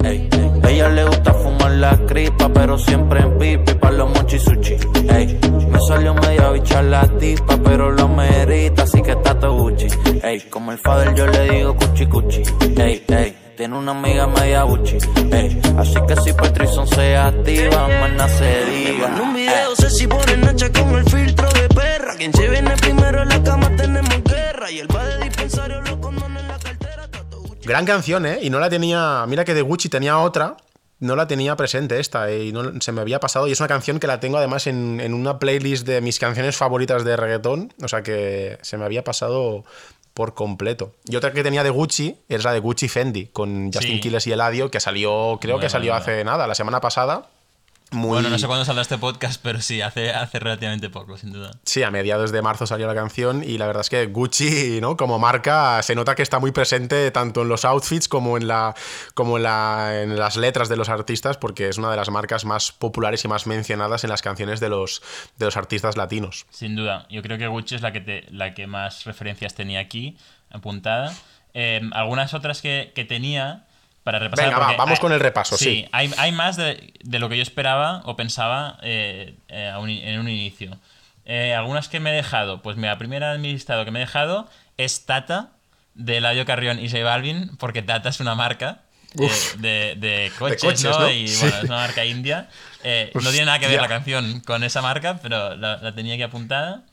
Ey, 0.03 0.27
a 0.33 0.34
ella 0.69 0.89
le 0.89 1.03
gusta 1.05 1.33
fumar 1.33 1.71
la 1.71 1.97
cripa, 2.05 2.49
pero 2.49 2.77
siempre 2.77 3.21
en 3.21 3.37
pipi 3.37 3.73
pa' 3.73 3.91
los 3.91 4.09
mochi 4.09 4.39
sushi. 4.39 4.75
Ey, 5.09 5.39
me 5.69 5.79
salió 5.87 6.13
media 6.13 6.49
bicha 6.49 6.81
la 6.81 7.07
tipa, 7.07 7.57
pero 7.63 7.91
lo 7.91 8.07
merita, 8.07 8.83
así 8.83 9.01
que 9.01 9.11
está 9.11 9.37
todo 9.39 9.53
Gucci. 9.53 9.87
Ey, 10.23 10.41
como 10.49 10.71
el 10.71 10.77
father 10.77 11.13
yo 11.15 11.27
le 11.27 11.49
digo 11.49 11.75
cuchi 11.75 12.05
cuchi. 12.07 12.43
Ey, 12.77 13.03
ey, 13.07 13.35
tiene 13.55 13.77
una 13.77 13.91
amiga 13.91 14.27
media 14.27 14.63
Gucci. 14.63 14.97
Ey, 15.31 15.61
así 15.77 15.99
que 16.07 16.15
si 16.17 16.33
Patrison 16.33 16.87
se 16.87 17.15
activa, 17.15 17.87
nada 18.15 18.29
se 18.29 18.65
diga. 18.65 19.07
En 19.07 19.21
un 19.21 19.33
video 19.33 19.75
sé 19.75 19.89
si 19.89 20.07
ponen 20.07 20.41
Nacha 20.41 20.71
con 20.71 20.95
el 20.95 21.05
filtro 21.05 21.47
de 21.51 21.69
perra. 21.69 22.15
Quien 22.17 22.33
se 22.33 22.47
viene 22.49 22.75
primero 22.77 23.21
en 23.23 23.29
la 23.29 23.43
cama 23.43 23.69
tenemos 23.75 24.23
guerra. 24.23 24.71
Y 24.71 24.79
el 24.79 24.87
va 24.95 25.05
de 25.05 25.25
dispensario 25.25 25.81
los 25.81 25.94
Gran 27.65 27.85
canción, 27.85 28.25
¿eh? 28.25 28.39
Y 28.41 28.49
no 28.49 28.59
la 28.59 28.69
tenía. 28.69 29.25
Mira 29.27 29.43
que 29.45 29.53
de 29.53 29.61
Gucci 29.61 29.89
tenía 29.89 30.19
otra. 30.19 30.57
No 30.99 31.15
la 31.17 31.27
tenía 31.27 31.57
presente 31.57 31.99
esta 31.99 32.29
eh, 32.29 32.45
y 32.45 32.51
no, 32.53 32.79
se 32.79 32.91
me 32.93 33.01
había 33.01 33.19
pasado. 33.19 33.47
Y 33.47 33.51
es 33.51 33.59
una 33.59 33.67
canción 33.67 33.99
que 33.99 34.07
la 34.07 34.19
tengo 34.21 34.37
además 34.37 34.65
en, 34.67 35.01
en 35.01 35.13
una 35.13 35.39
playlist 35.39 35.85
de 35.85 35.99
mis 35.99 36.19
canciones 36.19 36.55
favoritas 36.55 37.03
de 37.03 37.17
reggaetón. 37.17 37.73
O 37.83 37.87
sea 37.87 38.01
que 38.01 38.57
se 38.61 38.77
me 38.77 38.85
había 38.85 39.03
pasado 39.03 39.65
por 40.13 40.33
completo. 40.33 40.93
Y 41.05 41.17
otra 41.17 41.33
que 41.33 41.43
tenía 41.43 41.63
de 41.63 41.69
Gucci 41.69 42.15
es 42.29 42.45
la 42.45 42.53
de 42.53 42.59
Gucci 42.59 42.87
Fendi, 42.87 43.25
con 43.27 43.65
Justin 43.73 43.95
Sí. 43.95 43.99
Quiles 43.99 44.25
y 44.27 44.31
Eladio, 44.31 44.71
que 44.71 44.79
salió, 44.79 45.37
creo 45.41 45.59
que 45.59 45.69
salió 45.69 45.91
bueno. 45.91 46.01
hace 46.01 46.23
nada, 46.23 46.47
la 46.47 46.55
semana 46.55 46.79
pasada. 46.79 47.27
Muy... 47.91 48.09
Bueno, 48.09 48.29
no 48.29 48.39
sé 48.39 48.47
cuándo 48.47 48.65
saldrá 48.65 48.81
este 48.81 48.97
podcast, 48.97 49.39
pero 49.41 49.61
sí, 49.61 49.81
hace, 49.81 50.11
hace 50.11 50.39
relativamente 50.39 50.89
poco, 50.89 51.17
sin 51.17 51.31
duda. 51.31 51.51
Sí, 51.63 51.83
a 51.83 51.91
mediados 51.91 52.31
de 52.31 52.41
marzo 52.41 52.65
salió 52.65 52.87
la 52.87 52.95
canción 52.95 53.43
y 53.43 53.57
la 53.57 53.67
verdad 53.67 53.81
es 53.81 53.89
que 53.89 54.07
Gucci, 54.07 54.79
¿no? 54.81 54.97
Como 54.97 55.19
marca, 55.19 55.81
se 55.83 55.95
nota 55.95 56.15
que 56.15 56.23
está 56.23 56.39
muy 56.39 56.51
presente 56.51 57.09
tanto 57.11 57.43
en 57.43 57.49
los 57.49 57.63
outfits 57.63 58.09
como 58.09 58.37
en, 58.37 58.47
la, 58.47 58.75
como 59.13 59.37
en, 59.37 59.43
la, 59.43 60.01
en 60.01 60.17
las 60.17 60.35
letras 60.35 60.67
de 60.67 60.75
los 60.77 60.89
artistas, 60.89 61.37
porque 61.37 61.69
es 61.69 61.77
una 61.77 61.89
de 61.91 61.95
las 61.97 62.09
marcas 62.09 62.43
más 62.43 62.71
populares 62.71 63.23
y 63.23 63.27
más 63.27 63.45
mencionadas 63.47 64.03
en 64.03 64.09
las 64.09 64.21
canciones 64.21 64.59
de 64.59 64.69
los, 64.69 65.01
de 65.37 65.45
los 65.45 65.55
artistas 65.55 65.95
latinos. 65.95 66.47
Sin 66.49 66.75
duda. 66.75 67.05
Yo 67.09 67.21
creo 67.21 67.37
que 67.37 67.47
Gucci 67.47 67.75
es 67.75 67.81
la 67.81 67.93
que, 67.93 68.01
te- 68.01 68.25
la 68.31 68.53
que 68.55 68.65
más 68.67 69.05
referencias 69.05 69.53
tenía 69.53 69.79
aquí, 69.79 70.17
apuntada. 70.49 71.13
Eh, 71.53 71.81
algunas 71.93 72.33
otras 72.33 72.61
que, 72.61 72.91
que 72.95 73.05
tenía 73.05 73.65
para 74.05 74.19
repasar. 74.19 74.45
Venga, 74.45 74.59
va, 74.59 74.73
vamos 74.77 74.91
hay- 74.99 75.01
con 75.01 75.11
el 75.11 75.19
repaso, 75.19 75.57
sí. 75.57 75.85
hay, 75.91 76.13
hay 76.17 76.31
más 76.31 76.55
de, 76.55 76.93
de 77.03 77.19
lo 77.19 77.27
que 77.27 77.35
yo 77.37 77.43
esperaba 77.43 78.01
o 78.05 78.15
pensaba 78.15 78.77
eh, 78.83 79.35
eh, 79.49 79.73
un- 79.77 79.89
en 79.89 80.19
un 80.19 80.29
inicio. 80.29 80.77
Eh, 81.25 81.53
algunas 81.55 81.89
que 81.89 81.99
me 81.99 82.11
he 82.11 82.13
dejado. 82.15 82.61
Pues 82.61 82.77
mira, 82.77 82.91
la 82.93 82.97
primera 82.99 83.33
de 83.33 83.39
mi 83.39 83.51
listado 83.51 83.83
que 83.83 83.89
me 83.91 83.99
he 83.99 84.05
dejado 84.05 84.47
es 84.77 85.05
Tata, 85.07 85.49
de 85.95 86.17
Eladio 86.17 86.45
Carrión 86.45 86.79
y 86.79 86.87
J 86.89 87.03
Balvin, 87.03 87.57
porque 87.57 87.81
Tata 87.81 88.09
es 88.09 88.19
una 88.19 88.35
marca. 88.35 88.81
eh, 89.17 89.23
Uf. 89.23 89.55
de, 89.55 89.95
de 89.97 90.31
coches, 90.37 90.61
coches, 90.61 90.83
¿no? 90.83 90.99
¿no? 90.99 91.09
Y 91.09 91.27
Sí. 91.27 91.39
bueno, 91.41 91.57
es 91.57 91.63
una 91.63 91.77
marca 91.77 92.05
india. 92.05 92.47
Eh, 92.83 93.11
no 93.15 93.29
tiene 93.31 93.45
nada 93.45 93.57
que 93.59 93.67
ver 93.67 93.81
la 93.81 93.87
canción 93.87 94.41
con 94.41 94.63
esa 94.63 94.81
marca, 94.83 95.19
pero 95.21 95.55
la, 95.55 95.77
la 95.77 95.95
tenía 95.95 96.13
aquí 96.13 96.21
apuntada. 96.23 96.83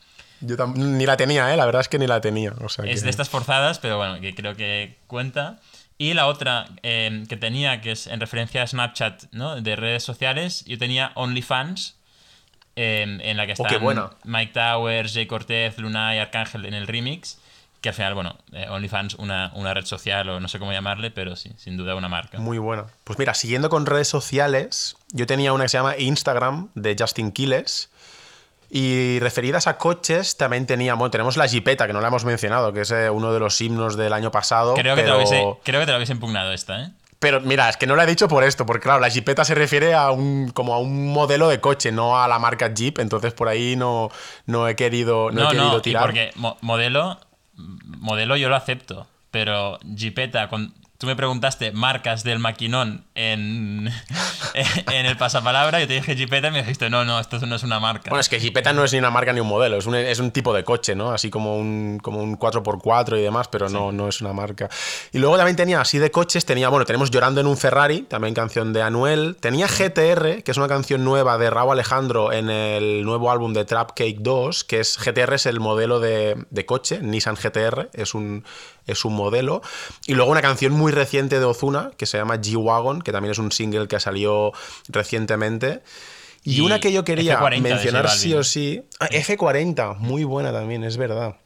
Yo 0.41 0.57
ni 0.75 1.05
la 1.05 1.17
tenía, 1.17 1.53
¿eh? 1.53 1.57
La 1.57 1.67
verdad 1.67 1.83
es 1.83 1.89
que 1.89 1.99
ni 1.99 2.07
la 2.07 2.21
tenía. 2.21 2.53
O 2.65 2.69
sea 2.69 2.85
Es 2.87 3.01
que- 3.01 3.05
de 3.05 3.11
estas 3.11 3.29
forzadas, 3.29 3.79
pero 3.81 3.97
bueno, 3.99 4.21
que 4.21 4.35
creo 4.35 4.57
que 4.57 4.97
cuenta. 5.09 5.59
Y 5.99 6.15
la 6.15 6.27
otra 6.27 6.67
eh, 6.83 7.25
que 7.29 7.37
tenía, 7.37 7.81
que 7.81 7.93
es 7.93 8.07
en 8.07 8.19
referencia 8.21 8.63
a 8.63 8.67
Snapchat, 8.67 9.25
¿no? 9.33 9.61
De 9.61 9.77
redes 9.77 10.03
sociales, 10.03 10.65
yo 10.67 10.77
tenía 10.79 11.13
OnlyFans, 11.15 11.97
eh, 12.75 13.19
en 13.21 13.37
la 13.37 13.47
que 13.47 13.53
Oh, 13.53 13.67
están. 13.67 14.11
Mike 14.25 14.53
Towers, 14.53 15.13
Jay 15.15 15.27
Cortez, 15.27 15.79
Luna 15.79 16.17
y 16.17 16.19
Arcángel 16.19 16.65
en 16.67 16.75
el 16.75 16.87
remix. 16.87 17.39
Que 17.83 17.89
al 17.91 17.95
final, 17.97 18.15
bueno, 18.15 18.39
eh, 18.53 18.67
OnlyFans, 18.69 19.15
una, 19.17 19.51
una 19.55 19.75
red 19.75 19.85
social 19.85 20.29
o 20.29 20.39
no 20.41 20.47
sé 20.49 20.59
cómo 20.61 20.73
llamarle, 20.73 21.11
pero 21.11 21.35
sí, 21.35 21.51
sin 21.57 21.77
duda 21.77 21.95
una 21.97 22.09
marca. 22.09 22.39
Muy 22.39 22.59
buena. 22.59 22.87
Pues 23.05 23.19
mira, 23.19 23.35
siguiendo 23.35 23.69
con 23.71 23.87
redes 23.87 24.07
sociales, 24.09 24.97
yo 25.13 25.27
tenía 25.27 25.53
una 25.53 25.65
que 25.65 25.69
se 25.69 25.79
llama 25.79 25.97
Instagram 25.99 26.69
de 26.77 26.95
Justin 26.99 27.33
Quiles. 27.33 27.91
Y 28.75 29.19
referidas 29.21 29.67
a 29.67 29.77
coches, 29.77 30.39
también 30.39 30.65
teníamos, 30.65 31.11
tenemos 31.11 31.37
la 31.37 31.47
Jeepeta, 31.47 31.87
que 31.87 31.93
no 31.93 32.01
la 32.01 32.09
hemos 32.09 32.25
mencionado, 32.25 32.73
que 32.73 32.81
es 32.81 32.91
eh, 32.91 33.11
uno 33.11 33.31
de 33.35 33.39
los 33.39 33.61
himnos 33.61 33.99
del 33.99 34.15
año 34.15 34.31
pasado. 34.31 34.73
Creo, 34.73 34.97
que 34.97 35.03
te 35.03 35.09
lo 35.09 35.17
hubiese, 35.17 35.45
creo 35.63 35.81
que 35.81 35.85
te 35.87 35.93
lo 35.93 35.99
hubiese 35.99 36.15
impugnado 36.15 36.53
esta, 36.53 36.83
¿eh? 36.85 36.89
Pero 37.19 37.41
mira, 37.43 37.69
es 37.69 37.77
que 37.77 37.87
no 37.87 37.95
lo 37.97 38.03
he 38.03 38.07
dicho 38.07 38.27
por 38.29 38.43
esto, 38.45 38.65
porque 38.65 38.85
claro, 38.85 38.99
la 39.01 39.11
Jeepeta 39.11 39.45
se 39.45 39.55
refiere 39.55 39.93
a 39.95 40.11
un, 40.11 40.49
como 40.55 40.73
a 40.75 40.79
un 40.79 41.13
modelo 41.13 41.49
de 41.51 41.61
coche, 41.61 41.93
no 41.93 42.21
a 42.21 42.27
la 42.27 42.39
marca 42.39 42.73
Jeep, 42.73 42.99
entonces 42.99 43.35
por 43.35 43.47
ahí 43.49 43.77
no, 43.77 44.11
no 44.47 44.67
he 44.67 44.75
querido, 44.75 45.31
no, 45.31 45.45
he 45.51 45.55
querido 45.55 45.79
y 45.79 45.83
tirar. 45.83 46.05
porque 46.05 46.31
mo- 46.37 46.57
modelo, 46.63 47.21
modelo 47.57 48.37
yo 48.37 48.49
lo 48.49 48.57
acepto, 48.57 49.07
pero 49.31 49.79
Jeepeta, 49.85 50.49
con, 50.49 50.75
tú 51.03 51.09
me 51.09 51.17
preguntaste 51.17 51.73
marcas 51.73 52.23
del 52.23 52.39
maquinón 52.39 53.05
en, 53.17 53.91
en 54.93 55.07
el 55.07 55.17
pasapalabra, 55.17 55.81
yo 55.81 55.89
te 55.89 55.95
dije 55.95 56.15
Jeepeta 56.15 56.47
y 56.47 56.51
me 56.53 56.59
dijiste, 56.59 56.89
no, 56.91 57.05
no, 57.05 57.19
esto 57.19 57.45
no 57.45 57.57
es 57.57 57.65
una 57.65 57.81
marca. 57.81 58.09
Bueno, 58.09 58.21
es 58.21 58.29
que 58.29 58.39
Jeepeta 58.39 58.73
no 58.73 58.85
es 58.85 58.93
ni 58.93 59.01
una 59.01 59.11
marca 59.11 59.33
ni 59.33 59.41
un 59.41 59.49
modelo, 59.49 59.79
es 59.79 59.87
un, 59.87 59.97
es 59.97 60.21
un 60.21 60.31
tipo 60.31 60.55
de 60.55 60.63
coche, 60.63 60.95
¿no? 60.95 61.11
Así 61.11 61.29
como 61.29 61.57
un, 61.57 61.99
como 62.01 62.23
un 62.23 62.39
4x4 62.39 63.19
y 63.19 63.23
demás, 63.23 63.49
pero 63.49 63.69
no, 63.69 63.91
no 63.91 64.07
es 64.07 64.21
una 64.21 64.33
marca. 64.33 64.71
Y 65.11 65.19
luego 65.19 65.37
también 65.37 65.57
tenía, 65.57 65.81
así 65.81 65.99
de 65.99 66.13
coches, 66.13 66.45
tenía, 66.45 66.69
bueno, 66.69 66.85
tenemos 66.85 67.11
Llorando 67.11 67.41
en 67.41 67.49
un 67.49 67.57
Ferrari, 67.57 68.03
también 68.03 68.33
canción 68.33 68.73
de 68.73 68.83
Anuel. 68.83 69.37
Tenía 69.41 69.67
GTR, 69.67 70.45
que 70.45 70.53
es 70.53 70.57
una 70.57 70.69
canción 70.69 71.03
nueva 71.03 71.37
de 71.37 71.51
Raúl 71.51 71.73
Alejandro 71.73 72.33
en 72.33 72.49
el 72.49 73.05
nuevo 73.05 73.33
álbum 73.33 73.55
de 73.55 73.65
Trap 73.65 73.91
Cake 73.97 74.19
2, 74.21 74.63
que 74.63 74.79
es 74.79 74.99
GTR 74.99 75.35
es 75.35 75.47
el 75.47 75.59
modelo 75.59 75.99
de, 75.99 76.47
de 76.51 76.65
coche, 76.65 77.01
Nissan 77.03 77.35
GTR, 77.35 77.91
es 77.93 78.15
un, 78.15 78.45
es 78.87 79.05
un 79.05 79.15
modelo. 79.15 79.63
Y 80.07 80.15
luego 80.15 80.31
una 80.31 80.43
canción 80.43 80.73
muy 80.73 80.93
reciente 80.93 81.39
de 81.39 81.45
Ozuna, 81.45 81.93
que 81.97 82.07
se 82.07 82.19
llama 82.19 82.37
G-Wagon, 82.37 83.03
que 83.03 83.13
también 83.13 83.33
es 83.33 83.39
un 83.39 83.53
single 83.53 83.89
que 83.89 84.01
salió 84.01 84.53
recientemente. 84.89 85.83
Y, 86.45 86.57
Y 86.57 86.61
una 86.61 86.81
que 86.81 86.93
yo 86.93 87.05
quería 87.05 87.39
F40 87.39 87.51
de 87.51 87.61
mencionar 87.61 88.11
sí 88.11 88.35
o 88.35 88.43
sí. 88.43 88.83
Ah, 88.99 89.09
F40, 89.09 89.97
muy 89.99 90.25
buena 90.25 90.53
también, 90.53 90.85
es 90.85 90.97
verdad. 90.97 91.37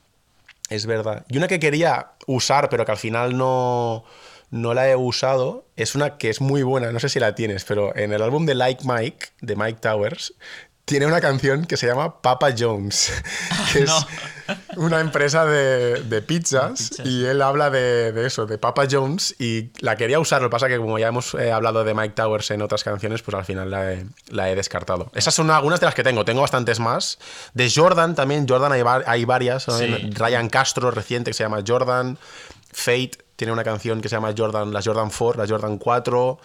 Es 0.69 0.87
verdad. 0.87 1.25
Y 1.29 1.37
una 1.37 1.49
que 1.49 1.61
quería 1.61 2.13
usar, 2.27 2.69
pero 2.69 2.85
que 2.85 2.93
al 2.93 2.99
final 2.99 3.37
no, 3.37 4.05
no 4.51 4.75
la 4.75 4.89
he 4.89 4.97
usado, 4.97 5.67
es 5.77 5.95
una 5.95 6.19
que 6.19 6.31
es 6.31 6.41
muy 6.41 6.63
buena, 6.63 6.93
no 6.93 7.01
sé 7.01 7.09
si 7.09 7.21
la 7.21 7.35
tienes, 7.35 7.65
pero 7.65 7.95
en 7.97 8.13
el 8.13 8.23
álbum 8.23 8.47
de 8.47 8.55
Like 8.55 8.85
Mike, 8.85 9.29
de 9.41 9.57
Mike 9.57 9.79
Towers, 9.81 10.35
tiene 10.87 11.05
una 11.05 11.21
canción 11.21 11.67
que 11.67 11.77
se 11.77 11.89
llama 11.89 12.23
Papa 12.23 12.55
Jones, 12.57 13.13
que 13.73 13.81
es 13.81 13.93
una 14.77 15.01
empresa 15.01 15.45
de, 15.45 16.05
de 16.05 16.23
pizzas, 16.23 16.93
y 17.05 17.25
él 17.25 17.43
habla 17.43 17.71
de, 17.71 18.13
de 18.13 18.25
eso, 18.25 18.47
de 18.47 18.57
Papa 18.57 18.87
Jones, 18.89 19.35
y 19.41 19.71
la 19.81 19.97
quería 19.97 20.21
usar, 20.21 20.41
lo 20.41 20.49
que 20.49 20.53
pasa 20.53 20.69
que 20.69 20.79
como 20.79 20.97
ya 21.01 21.09
hemos 21.09 21.35
eh, 21.35 21.51
hablado 21.51 21.83
de 21.83 21.93
Mike 21.93 22.15
Towers 22.15 22.53
en 22.53 22.63
otras 22.63 22.85
canciones, 22.85 23.21
pues 23.23 23.35
al 23.35 23.45
final 23.45 23.69
la 23.69 23.93
he, 23.93 24.07
la 24.29 24.49
he 24.49 24.55
descartado. 24.55 25.11
Esas 25.13 25.35
son 25.35 25.51
algunas 25.51 25.81
de 25.81 25.87
las 25.87 25.95
que 25.97 26.05
tengo, 26.05 26.25
tengo 26.25 26.43
bastantes 26.43 26.79
más. 26.79 27.19
De 27.53 27.69
Jordan 27.69 28.15
también, 28.15 28.47
Jordan 28.49 28.71
hay, 28.71 28.83
hay 29.07 29.25
varias, 29.25 29.65
Sí. 29.65 30.11
Ryan 30.15 30.49
Castro 30.49 30.93
reciente 30.93 31.31
que 31.33 31.35
se 31.35 31.43
llama 31.43 31.65
Jordan, 31.67 32.17
Fate 32.73 33.26
tiene 33.37 33.53
una 33.53 33.65
canción 33.65 34.01
que 34.01 34.09
se 34.09 34.17
llama 34.17 34.35
Jordan, 34.37 34.73
la 34.73 34.83
Jordan 34.83 35.11
4, 35.17 35.43
la 35.43 35.49
Jordan 35.49 35.79
4, 35.79 36.39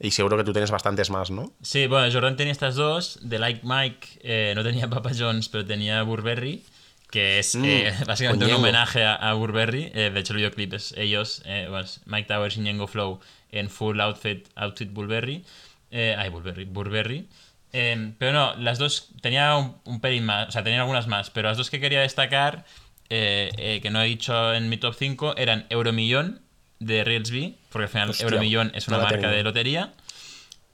y 0.00 0.10
seguro 0.10 0.36
que 0.36 0.44
tú 0.44 0.52
tienes 0.52 0.70
bastantes 0.70 1.10
más, 1.10 1.30
¿no? 1.30 1.52
Sí, 1.62 1.86
bueno, 1.86 2.10
Jordan 2.12 2.36
tenía 2.36 2.52
estas 2.52 2.74
dos. 2.74 3.18
De 3.22 3.38
Like 3.38 3.60
Mike 3.64 4.06
eh, 4.22 4.52
no 4.56 4.62
tenía 4.62 4.88
Papa 4.88 5.10
John's, 5.16 5.48
pero 5.48 5.64
tenía 5.66 6.02
Burberry, 6.02 6.64
que 7.10 7.38
es 7.38 7.54
Mm, 7.54 7.64
eh, 7.64 7.94
básicamente 8.06 8.46
un 8.46 8.52
homenaje 8.52 9.04
a, 9.04 9.14
a 9.14 9.34
Burberry. 9.34 9.90
Eh, 9.94 10.10
de 10.12 10.20
hecho, 10.20 10.32
el 10.32 10.38
videoclip 10.38 10.74
es 10.74 10.92
ellos, 10.96 11.42
eh, 11.44 11.66
bueno, 11.68 11.84
es 11.84 12.00
Mike 12.06 12.28
Towers 12.28 12.56
y 12.56 12.60
Ñengo 12.60 12.86
Flow 12.86 13.20
en 13.50 13.68
full 13.68 14.00
outfit, 14.00 14.46
outfit 14.56 14.90
Burberry. 14.92 15.44
Ay, 15.90 16.28
Burberry, 16.30 16.64
Burberry. 16.64 17.28
Pero 17.70 18.32
no, 18.32 18.54
las 18.56 18.78
dos 18.78 19.10
tenía 19.20 19.56
un, 19.56 19.76
un 19.84 20.00
pelín 20.00 20.24
más, 20.24 20.48
o 20.48 20.50
sea, 20.52 20.62
tenía 20.62 20.80
algunas 20.80 21.06
más, 21.06 21.30
pero 21.30 21.48
las 21.48 21.58
dos 21.58 21.70
que 21.70 21.80
quería 21.80 22.00
destacar, 22.00 22.64
eh, 23.10 23.50
eh, 23.56 23.80
que 23.82 23.90
no 23.90 24.02
he 24.02 24.06
dicho 24.06 24.54
en 24.54 24.68
mi 24.68 24.76
top 24.76 24.94
5, 24.94 25.36
eran 25.36 25.66
Euromillón 25.70 26.40
de 26.78 27.04
Reelsby, 27.04 27.56
porque 27.70 27.84
al 27.84 27.88
final 27.88 28.10
Hostia, 28.10 28.24
Euromillón 28.24 28.70
es 28.74 28.88
una 28.88 28.98
no 28.98 29.04
marca 29.04 29.30
de 29.30 29.42
lotería 29.42 29.92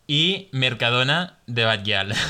y 0.06 0.48
Mercadona 0.52 1.38
de 1.46 1.64
Bad 1.64 1.84
Gyal. 1.84 2.14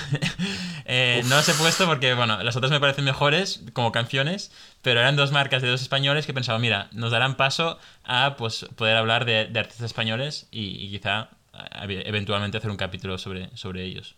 Eh, 0.86 1.22
no 1.30 1.36
las 1.36 1.48
he 1.48 1.54
puesto 1.54 1.86
porque, 1.86 2.12
bueno, 2.12 2.42
las 2.42 2.56
otras 2.56 2.70
me 2.70 2.78
parecen 2.78 3.06
mejores 3.06 3.62
como 3.72 3.90
canciones, 3.90 4.52
pero 4.82 5.00
eran 5.00 5.16
dos 5.16 5.32
marcas 5.32 5.62
de 5.62 5.68
dos 5.68 5.80
españoles 5.80 6.26
que 6.26 6.34
pensaba, 6.34 6.58
mira, 6.58 6.88
nos 6.92 7.10
darán 7.10 7.38
paso 7.38 7.78
a 8.04 8.36
pues, 8.36 8.66
poder 8.76 8.94
hablar 8.98 9.24
de, 9.24 9.46
de 9.46 9.60
artistas 9.60 9.86
españoles 9.86 10.46
y, 10.50 10.84
y 10.84 10.90
quizá 10.90 11.30
eh, 11.88 12.02
eventualmente 12.04 12.58
hacer 12.58 12.70
un 12.70 12.76
capítulo 12.76 13.16
sobre, 13.16 13.48
sobre 13.56 13.82
ellos. 13.84 14.16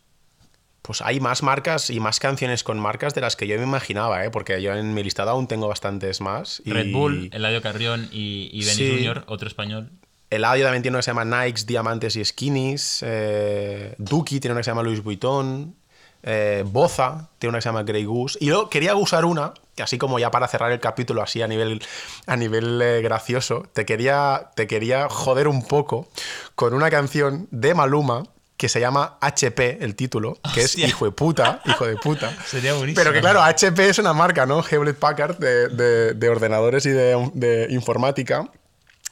Pues 0.86 1.02
hay 1.02 1.18
más 1.18 1.42
marcas 1.42 1.90
y 1.90 1.98
más 1.98 2.20
canciones 2.20 2.62
con 2.62 2.78
marcas 2.78 3.12
de 3.14 3.20
las 3.20 3.34
que 3.34 3.46
yo 3.48 3.56
me 3.58 3.64
imaginaba, 3.64 4.24
¿eh? 4.24 4.30
porque 4.30 4.62
yo 4.62 4.72
en 4.74 4.94
mi 4.94 5.02
listado 5.02 5.30
aún 5.30 5.48
tengo 5.48 5.66
bastantes 5.66 6.20
más. 6.20 6.62
y- 6.64 6.70
Red 6.70 6.92
Bull, 6.92 7.28
Eladio 7.32 7.60
Carrión 7.60 8.08
y, 8.12 8.48
y 8.52 8.60
Benny 8.64 8.76
Sí. 8.76 8.90
Junior, 8.92 9.24
otro 9.26 9.48
español. 9.48 9.90
Eladio 10.30 10.64
también 10.64 10.82
tiene 10.82 10.94
una 10.94 11.00
que 11.00 11.04
se 11.04 11.10
llama 11.10 11.24
Nikes, 11.24 11.66
Diamantes 11.66 12.14
y 12.16 12.24
Skinnies. 12.24 13.00
Eh, 13.04 13.94
Duki 13.98 14.38
tiene 14.40 14.52
una 14.52 14.60
que 14.60 14.64
se 14.64 14.70
llama 14.70 14.82
Louis 14.82 15.02
Vuitton. 15.02 15.74
Eh, 16.22 16.64
Boza 16.66 17.28
tiene 17.38 17.50
una 17.50 17.58
que 17.58 17.62
se 17.62 17.68
llama 17.68 17.82
Grey 17.84 18.04
Goose. 18.04 18.36
Y 18.40 18.48
luego 18.48 18.68
quería 18.68 18.96
usar 18.96 19.24
una, 19.24 19.54
que 19.76 19.82
así 19.84 19.98
como 19.98 20.18
ya 20.18 20.30
para 20.32 20.48
cerrar 20.48 20.72
el 20.72 20.80
capítulo 20.80 21.22
así 21.22 21.42
a 21.42 21.46
nivel, 21.48 21.80
a 22.26 22.36
nivel 22.36 22.80
eh, 22.82 23.00
gracioso, 23.02 23.68
te 23.72 23.84
quería, 23.86 24.50
te 24.56 24.66
quería 24.66 25.08
joder 25.08 25.46
un 25.46 25.64
poco 25.66 26.08
con 26.56 26.74
una 26.74 26.90
canción 26.90 27.46
de 27.52 27.74
Maluma 27.74 28.24
que 28.56 28.68
se 28.68 28.80
llama 28.80 29.18
HP, 29.20 29.78
el 29.84 29.94
título, 29.94 30.38
que 30.54 30.62
es 30.62 30.78
hijo 30.78 31.04
de 31.04 31.10
puta, 31.10 31.60
hijo 31.66 31.86
de 31.86 31.96
puta. 31.96 32.34
Sería 32.46 32.72
buenísimo. 32.74 33.02
Pero 33.02 33.12
que 33.12 33.20
claro, 33.20 33.42
HP 33.42 33.88
es 33.88 33.98
una 33.98 34.12
marca, 34.14 34.46
¿no? 34.46 34.62
Hewlett 34.62 34.96
Packard 34.98 35.36
de, 35.38 35.68
de- 35.68 36.14
de 36.14 36.28
ordenadores 36.28 36.86
y 36.86 36.90
de, 36.90 37.30
de 37.34 37.66
informática. 37.70 38.48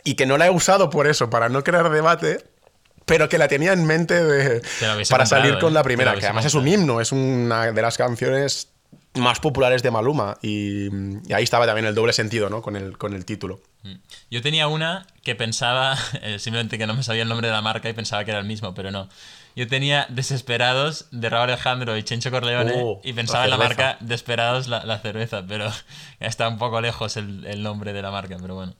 Y 0.02 0.14
que 0.14 0.26
no 0.26 0.38
la 0.38 0.46
he 0.46 0.50
usado 0.50 0.90
por 0.90 1.06
eso, 1.06 1.28
para 1.30 1.48
no 1.48 1.62
crear 1.64 1.90
debate, 1.90 2.44
pero 3.06 3.28
que 3.28 3.36
la 3.38 3.48
tenía 3.48 3.72
en 3.72 3.86
mente 3.86 4.14
para 4.80 4.96
comprado, 4.96 5.26
salir 5.26 5.58
con 5.58 5.72
¿eh? 5.72 5.74
la 5.74 5.82
primera, 5.82 6.14
que 6.14 6.24
además 6.24 6.44
es 6.46 6.54
un 6.54 6.66
himno, 6.68 7.00
es 7.00 7.12
una 7.12 7.70
de 7.72 7.82
las 7.82 7.96
canciones 7.98 8.68
más 9.14 9.40
populares 9.40 9.82
de 9.82 9.90
Maluma. 9.90 10.38
Y, 10.42 10.88
y 11.26 11.32
ahí 11.32 11.44
estaba 11.44 11.66
también 11.66 11.86
el 11.86 11.94
doble 11.94 12.12
sentido, 12.12 12.50
¿no? 12.50 12.62
Con 12.62 12.76
el, 12.76 12.98
con 12.98 13.14
el 13.14 13.24
título. 13.24 13.60
Yo 14.30 14.42
tenía 14.42 14.66
una 14.68 15.06
que 15.22 15.34
pensaba, 15.34 15.96
eh, 16.22 16.38
simplemente 16.38 16.78
que 16.78 16.86
no 16.86 16.94
me 16.94 17.02
sabía 17.02 17.22
el 17.22 17.28
nombre 17.28 17.48
de 17.48 17.52
la 17.52 17.62
marca 17.62 17.88
y 17.88 17.92
pensaba 17.92 18.24
que 18.24 18.30
era 18.30 18.40
el 18.40 18.46
mismo, 18.46 18.74
pero 18.74 18.90
no. 18.90 19.08
Yo 19.56 19.68
tenía 19.68 20.06
Desesperados 20.08 21.06
de 21.12 21.30
Raúl 21.30 21.48
Alejandro 21.48 21.96
y 21.96 22.02
Chencho 22.02 22.32
Corleone 22.32 22.72
Oh, 22.76 23.00
y 23.04 23.12
pensaba 23.12 23.44
en 23.44 23.50
la 23.50 23.56
marca 23.56 23.98
Desperados 24.00 24.66
la, 24.66 24.84
la 24.84 24.98
cerveza, 24.98 25.44
pero 25.46 25.68
ya 25.68 25.74
está 26.26 26.48
un 26.48 26.58
poco 26.58 26.80
lejos 26.80 27.16
el, 27.16 27.46
el 27.46 27.62
nombre 27.62 27.92
de 27.92 28.02
la 28.02 28.10
marca, 28.10 28.36
pero 28.40 28.56
bueno. 28.56 28.74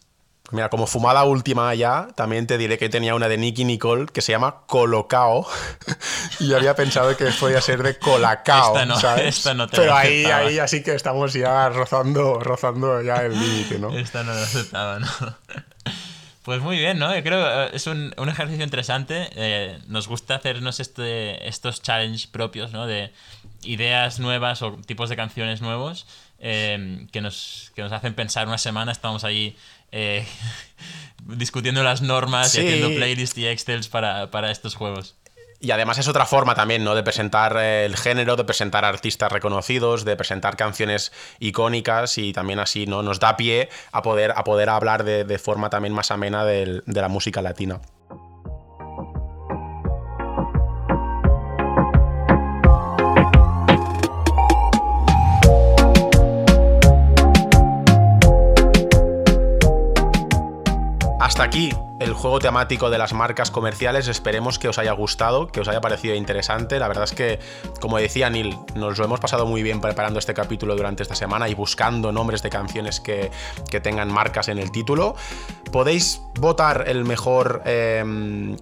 Mira, 0.55 0.71
como 0.71 0.87
fumada 0.87 1.25
última 1.25 1.75
ya, 1.75 2.07
también 2.15 2.47
te 2.47 2.57
diré 2.59 2.79
que 2.79 2.89
tenía 2.89 3.15
una 3.17 3.29
de 3.29 3.37
Nicky 3.37 3.65
Nicole 3.65 4.07
que 4.07 4.23
se 4.23 4.31
llama 4.31 4.63
Colocao. 4.67 5.47
y 6.41 6.49
yo 6.49 6.57
había 6.57 6.77
pensado 6.77 7.17
que 7.17 7.25
podía 7.41 7.61
ser 7.61 7.83
de 7.83 7.99
Colacao, 7.99 8.75
Esta 8.75 8.87
no, 8.87 8.99
¿sabes? 9.01 9.39
esta 9.39 9.53
no 9.55 9.67
te 9.67 9.77
Pero 9.77 9.95
ahí, 9.95 10.25
aceptaba. 10.25 10.47
ahí, 10.47 10.59
así 10.61 10.83
que 10.85 10.95
estamos 10.95 11.33
ya 11.33 11.69
rozando, 11.71 12.39
rozando 12.39 13.03
ya 13.03 13.17
el 13.17 13.33
límite, 13.33 13.81
¿no? 13.81 13.91
Esta 13.91 14.23
no 14.23 14.33
la 14.33 14.43
aceptaba, 14.43 15.01
¿no? 15.01 15.09
Pues 16.45 16.61
muy 16.61 16.77
bien, 16.77 16.99
¿no? 16.99 17.15
Yo 17.17 17.23
creo 17.23 17.71
que 17.71 17.77
es 17.77 17.87
un, 17.87 18.13
un 18.19 18.29
ejercicio 18.29 18.63
interesante. 18.63 19.31
Eh, 19.35 19.79
nos 19.89 20.09
gusta 20.09 20.35
hacernos 20.35 20.79
este, 20.79 21.49
estos 21.49 21.81
challenges 21.81 22.27
propios, 22.27 22.71
¿no? 22.71 22.87
De 22.87 23.15
ideas 23.63 24.19
nuevas 24.21 24.61
o 24.61 24.73
tipos 24.87 25.09
de 25.09 25.17
canciones 25.17 25.63
nuevos 25.63 26.07
eh, 26.41 27.07
que, 27.13 27.23
nos, 27.23 27.73
que 27.75 27.81
nos 27.81 27.93
hacen 27.93 28.13
pensar 28.13 28.47
una 28.47 28.59
semana. 28.59 28.93
Estamos 28.93 29.25
ahí 29.25 29.57
eh, 29.97 30.27
discutiendo 31.25 31.83
las 31.83 32.03
normas 32.03 32.51
Sí. 32.53 32.61
y 32.61 32.67
haciendo 32.67 32.89
playlists 32.95 33.39
y 33.39 33.47
excels 33.47 33.89
para, 33.89 34.31
para 34.31 34.51
estos 34.51 34.75
juegos. 34.75 35.17
Y 35.61 35.71
además 35.71 35.97
es 35.97 36.09
otra 36.09 36.27
forma 36.27 36.55
también, 36.55 36.85
¿no? 36.85 36.95
De 36.95 37.03
presentar 37.03 37.57
eh, 37.59 37.87
el 37.87 37.97
género, 37.97 38.37
de 38.37 38.45
presentar 38.45 38.85
artistas 38.85 39.33
reconocidos, 39.33 40.05
de 40.05 40.15
presentar 40.15 40.57
canciones 40.57 41.11
icónicas 41.39 42.19
y 42.19 42.35
también 42.35 42.59
así, 42.59 42.87
¿no? 42.87 43.03
Nos 43.03 43.19
da 43.19 43.37
pie 43.39 43.71
a 43.91 44.03
poder, 44.03 44.33
a 44.37 44.45
poder 44.45 44.69
hablar 44.69 45.05
de, 45.05 45.25
de 45.25 45.39
forma 45.39 45.71
también 45.71 45.95
más 45.95 46.11
amena 46.11 46.45
del- 46.45 46.83
de 46.85 47.01
la 47.01 47.09
música 47.09 47.41
latina. 47.41 47.81
Hasta 61.25 61.43
aquí 61.43 61.71
el 62.01 62.13
juego 62.13 62.39
temático 62.39 62.91
de 62.91 62.99
las 62.99 63.15
marcas 63.15 63.51
comerciales. 63.51 64.09
Esperemos 64.09 64.59
que 64.59 64.69
os 64.69 64.77
haya 64.77 64.93
gustado, 64.93 65.47
que 65.47 65.61
os 65.61 65.69
haya 65.69 65.81
parecido 65.81 66.15
interesante. 66.15 66.79
La 66.79 66.87
verdad 66.87 67.05
es 67.05 67.13
que, 67.13 67.39
como 67.81 67.97
decía 67.97 68.29
Neil, 68.29 68.59
nos 68.75 68.99
lo 68.99 69.07
hemos 69.07 69.21
pasado 69.21 69.47
muy 69.47 69.63
bien 69.63 69.81
preparando 69.81 70.19
este 70.19 70.35
capítulo 70.35 70.77
durante 70.77 71.03
esta 71.03 71.15
semana 71.15 71.49
y 71.49 71.55
buscando 71.55 72.13
nombres 72.13 72.43
de 72.43 72.51
canciones 72.51 73.01
que, 73.01 73.31
tengan 73.83 74.13
marcas 74.13 74.49
en 74.49 74.59
el 74.59 74.71
título. 74.71 75.17
Podéis 75.73 76.21
votar 76.39 76.85
el 76.89 77.07
mejor 77.07 77.63
eh, 77.65 78.05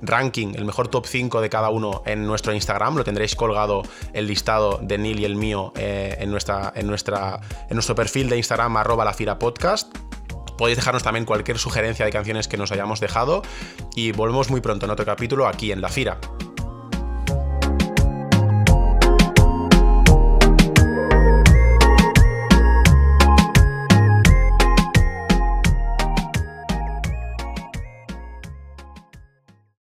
ranking, 0.01 0.55
el 0.55 0.65
mejor 0.65 0.87
top 0.87 1.07
5 1.07 1.41
de 1.41 1.51
cada 1.51 1.71
uno 1.71 2.05
en 2.07 2.25
nuestro 2.29 2.55
Instagram. 2.55 2.95
Lo 2.95 3.03
tendréis 3.03 3.35
colgado 3.35 3.83
el 4.13 4.29
listado 4.29 4.79
de 4.81 4.99
Neil 4.99 5.19
y 5.19 5.25
el 5.25 5.35
mío 5.35 5.73
eh, 5.75 6.17
en, 6.21 6.31
nuestra, 6.31 6.73
en, 6.77 6.87
nuestra, 6.87 7.41
en 7.69 7.75
nuestro 7.75 7.97
perfil 7.97 8.29
de 8.29 8.37
Instagram, 8.37 8.77
arroba 8.77 9.05
la 9.05 9.15
Fira 9.15 9.37
Podcast 9.37 9.93
Podéis 10.63 10.77
dejarnos 10.77 11.03
también 11.03 11.25
cualquier 11.25 11.59
sugerencia 11.59 12.05
de 12.05 12.13
canciones 12.13 12.47
que 12.47 12.57
nos 12.57 12.71
hayamos 12.71 13.01
dejado 13.01 13.43
y 13.97 14.13
volvemos 14.13 14.49
muy 14.49 14.61
pronto 14.61 14.87
en 14.87 14.93
otro 14.93 15.05
capítulo 15.05 15.49
aquí 15.49 15.73
en 15.73 15.81
La 15.81 15.89
Fira. 15.89 16.21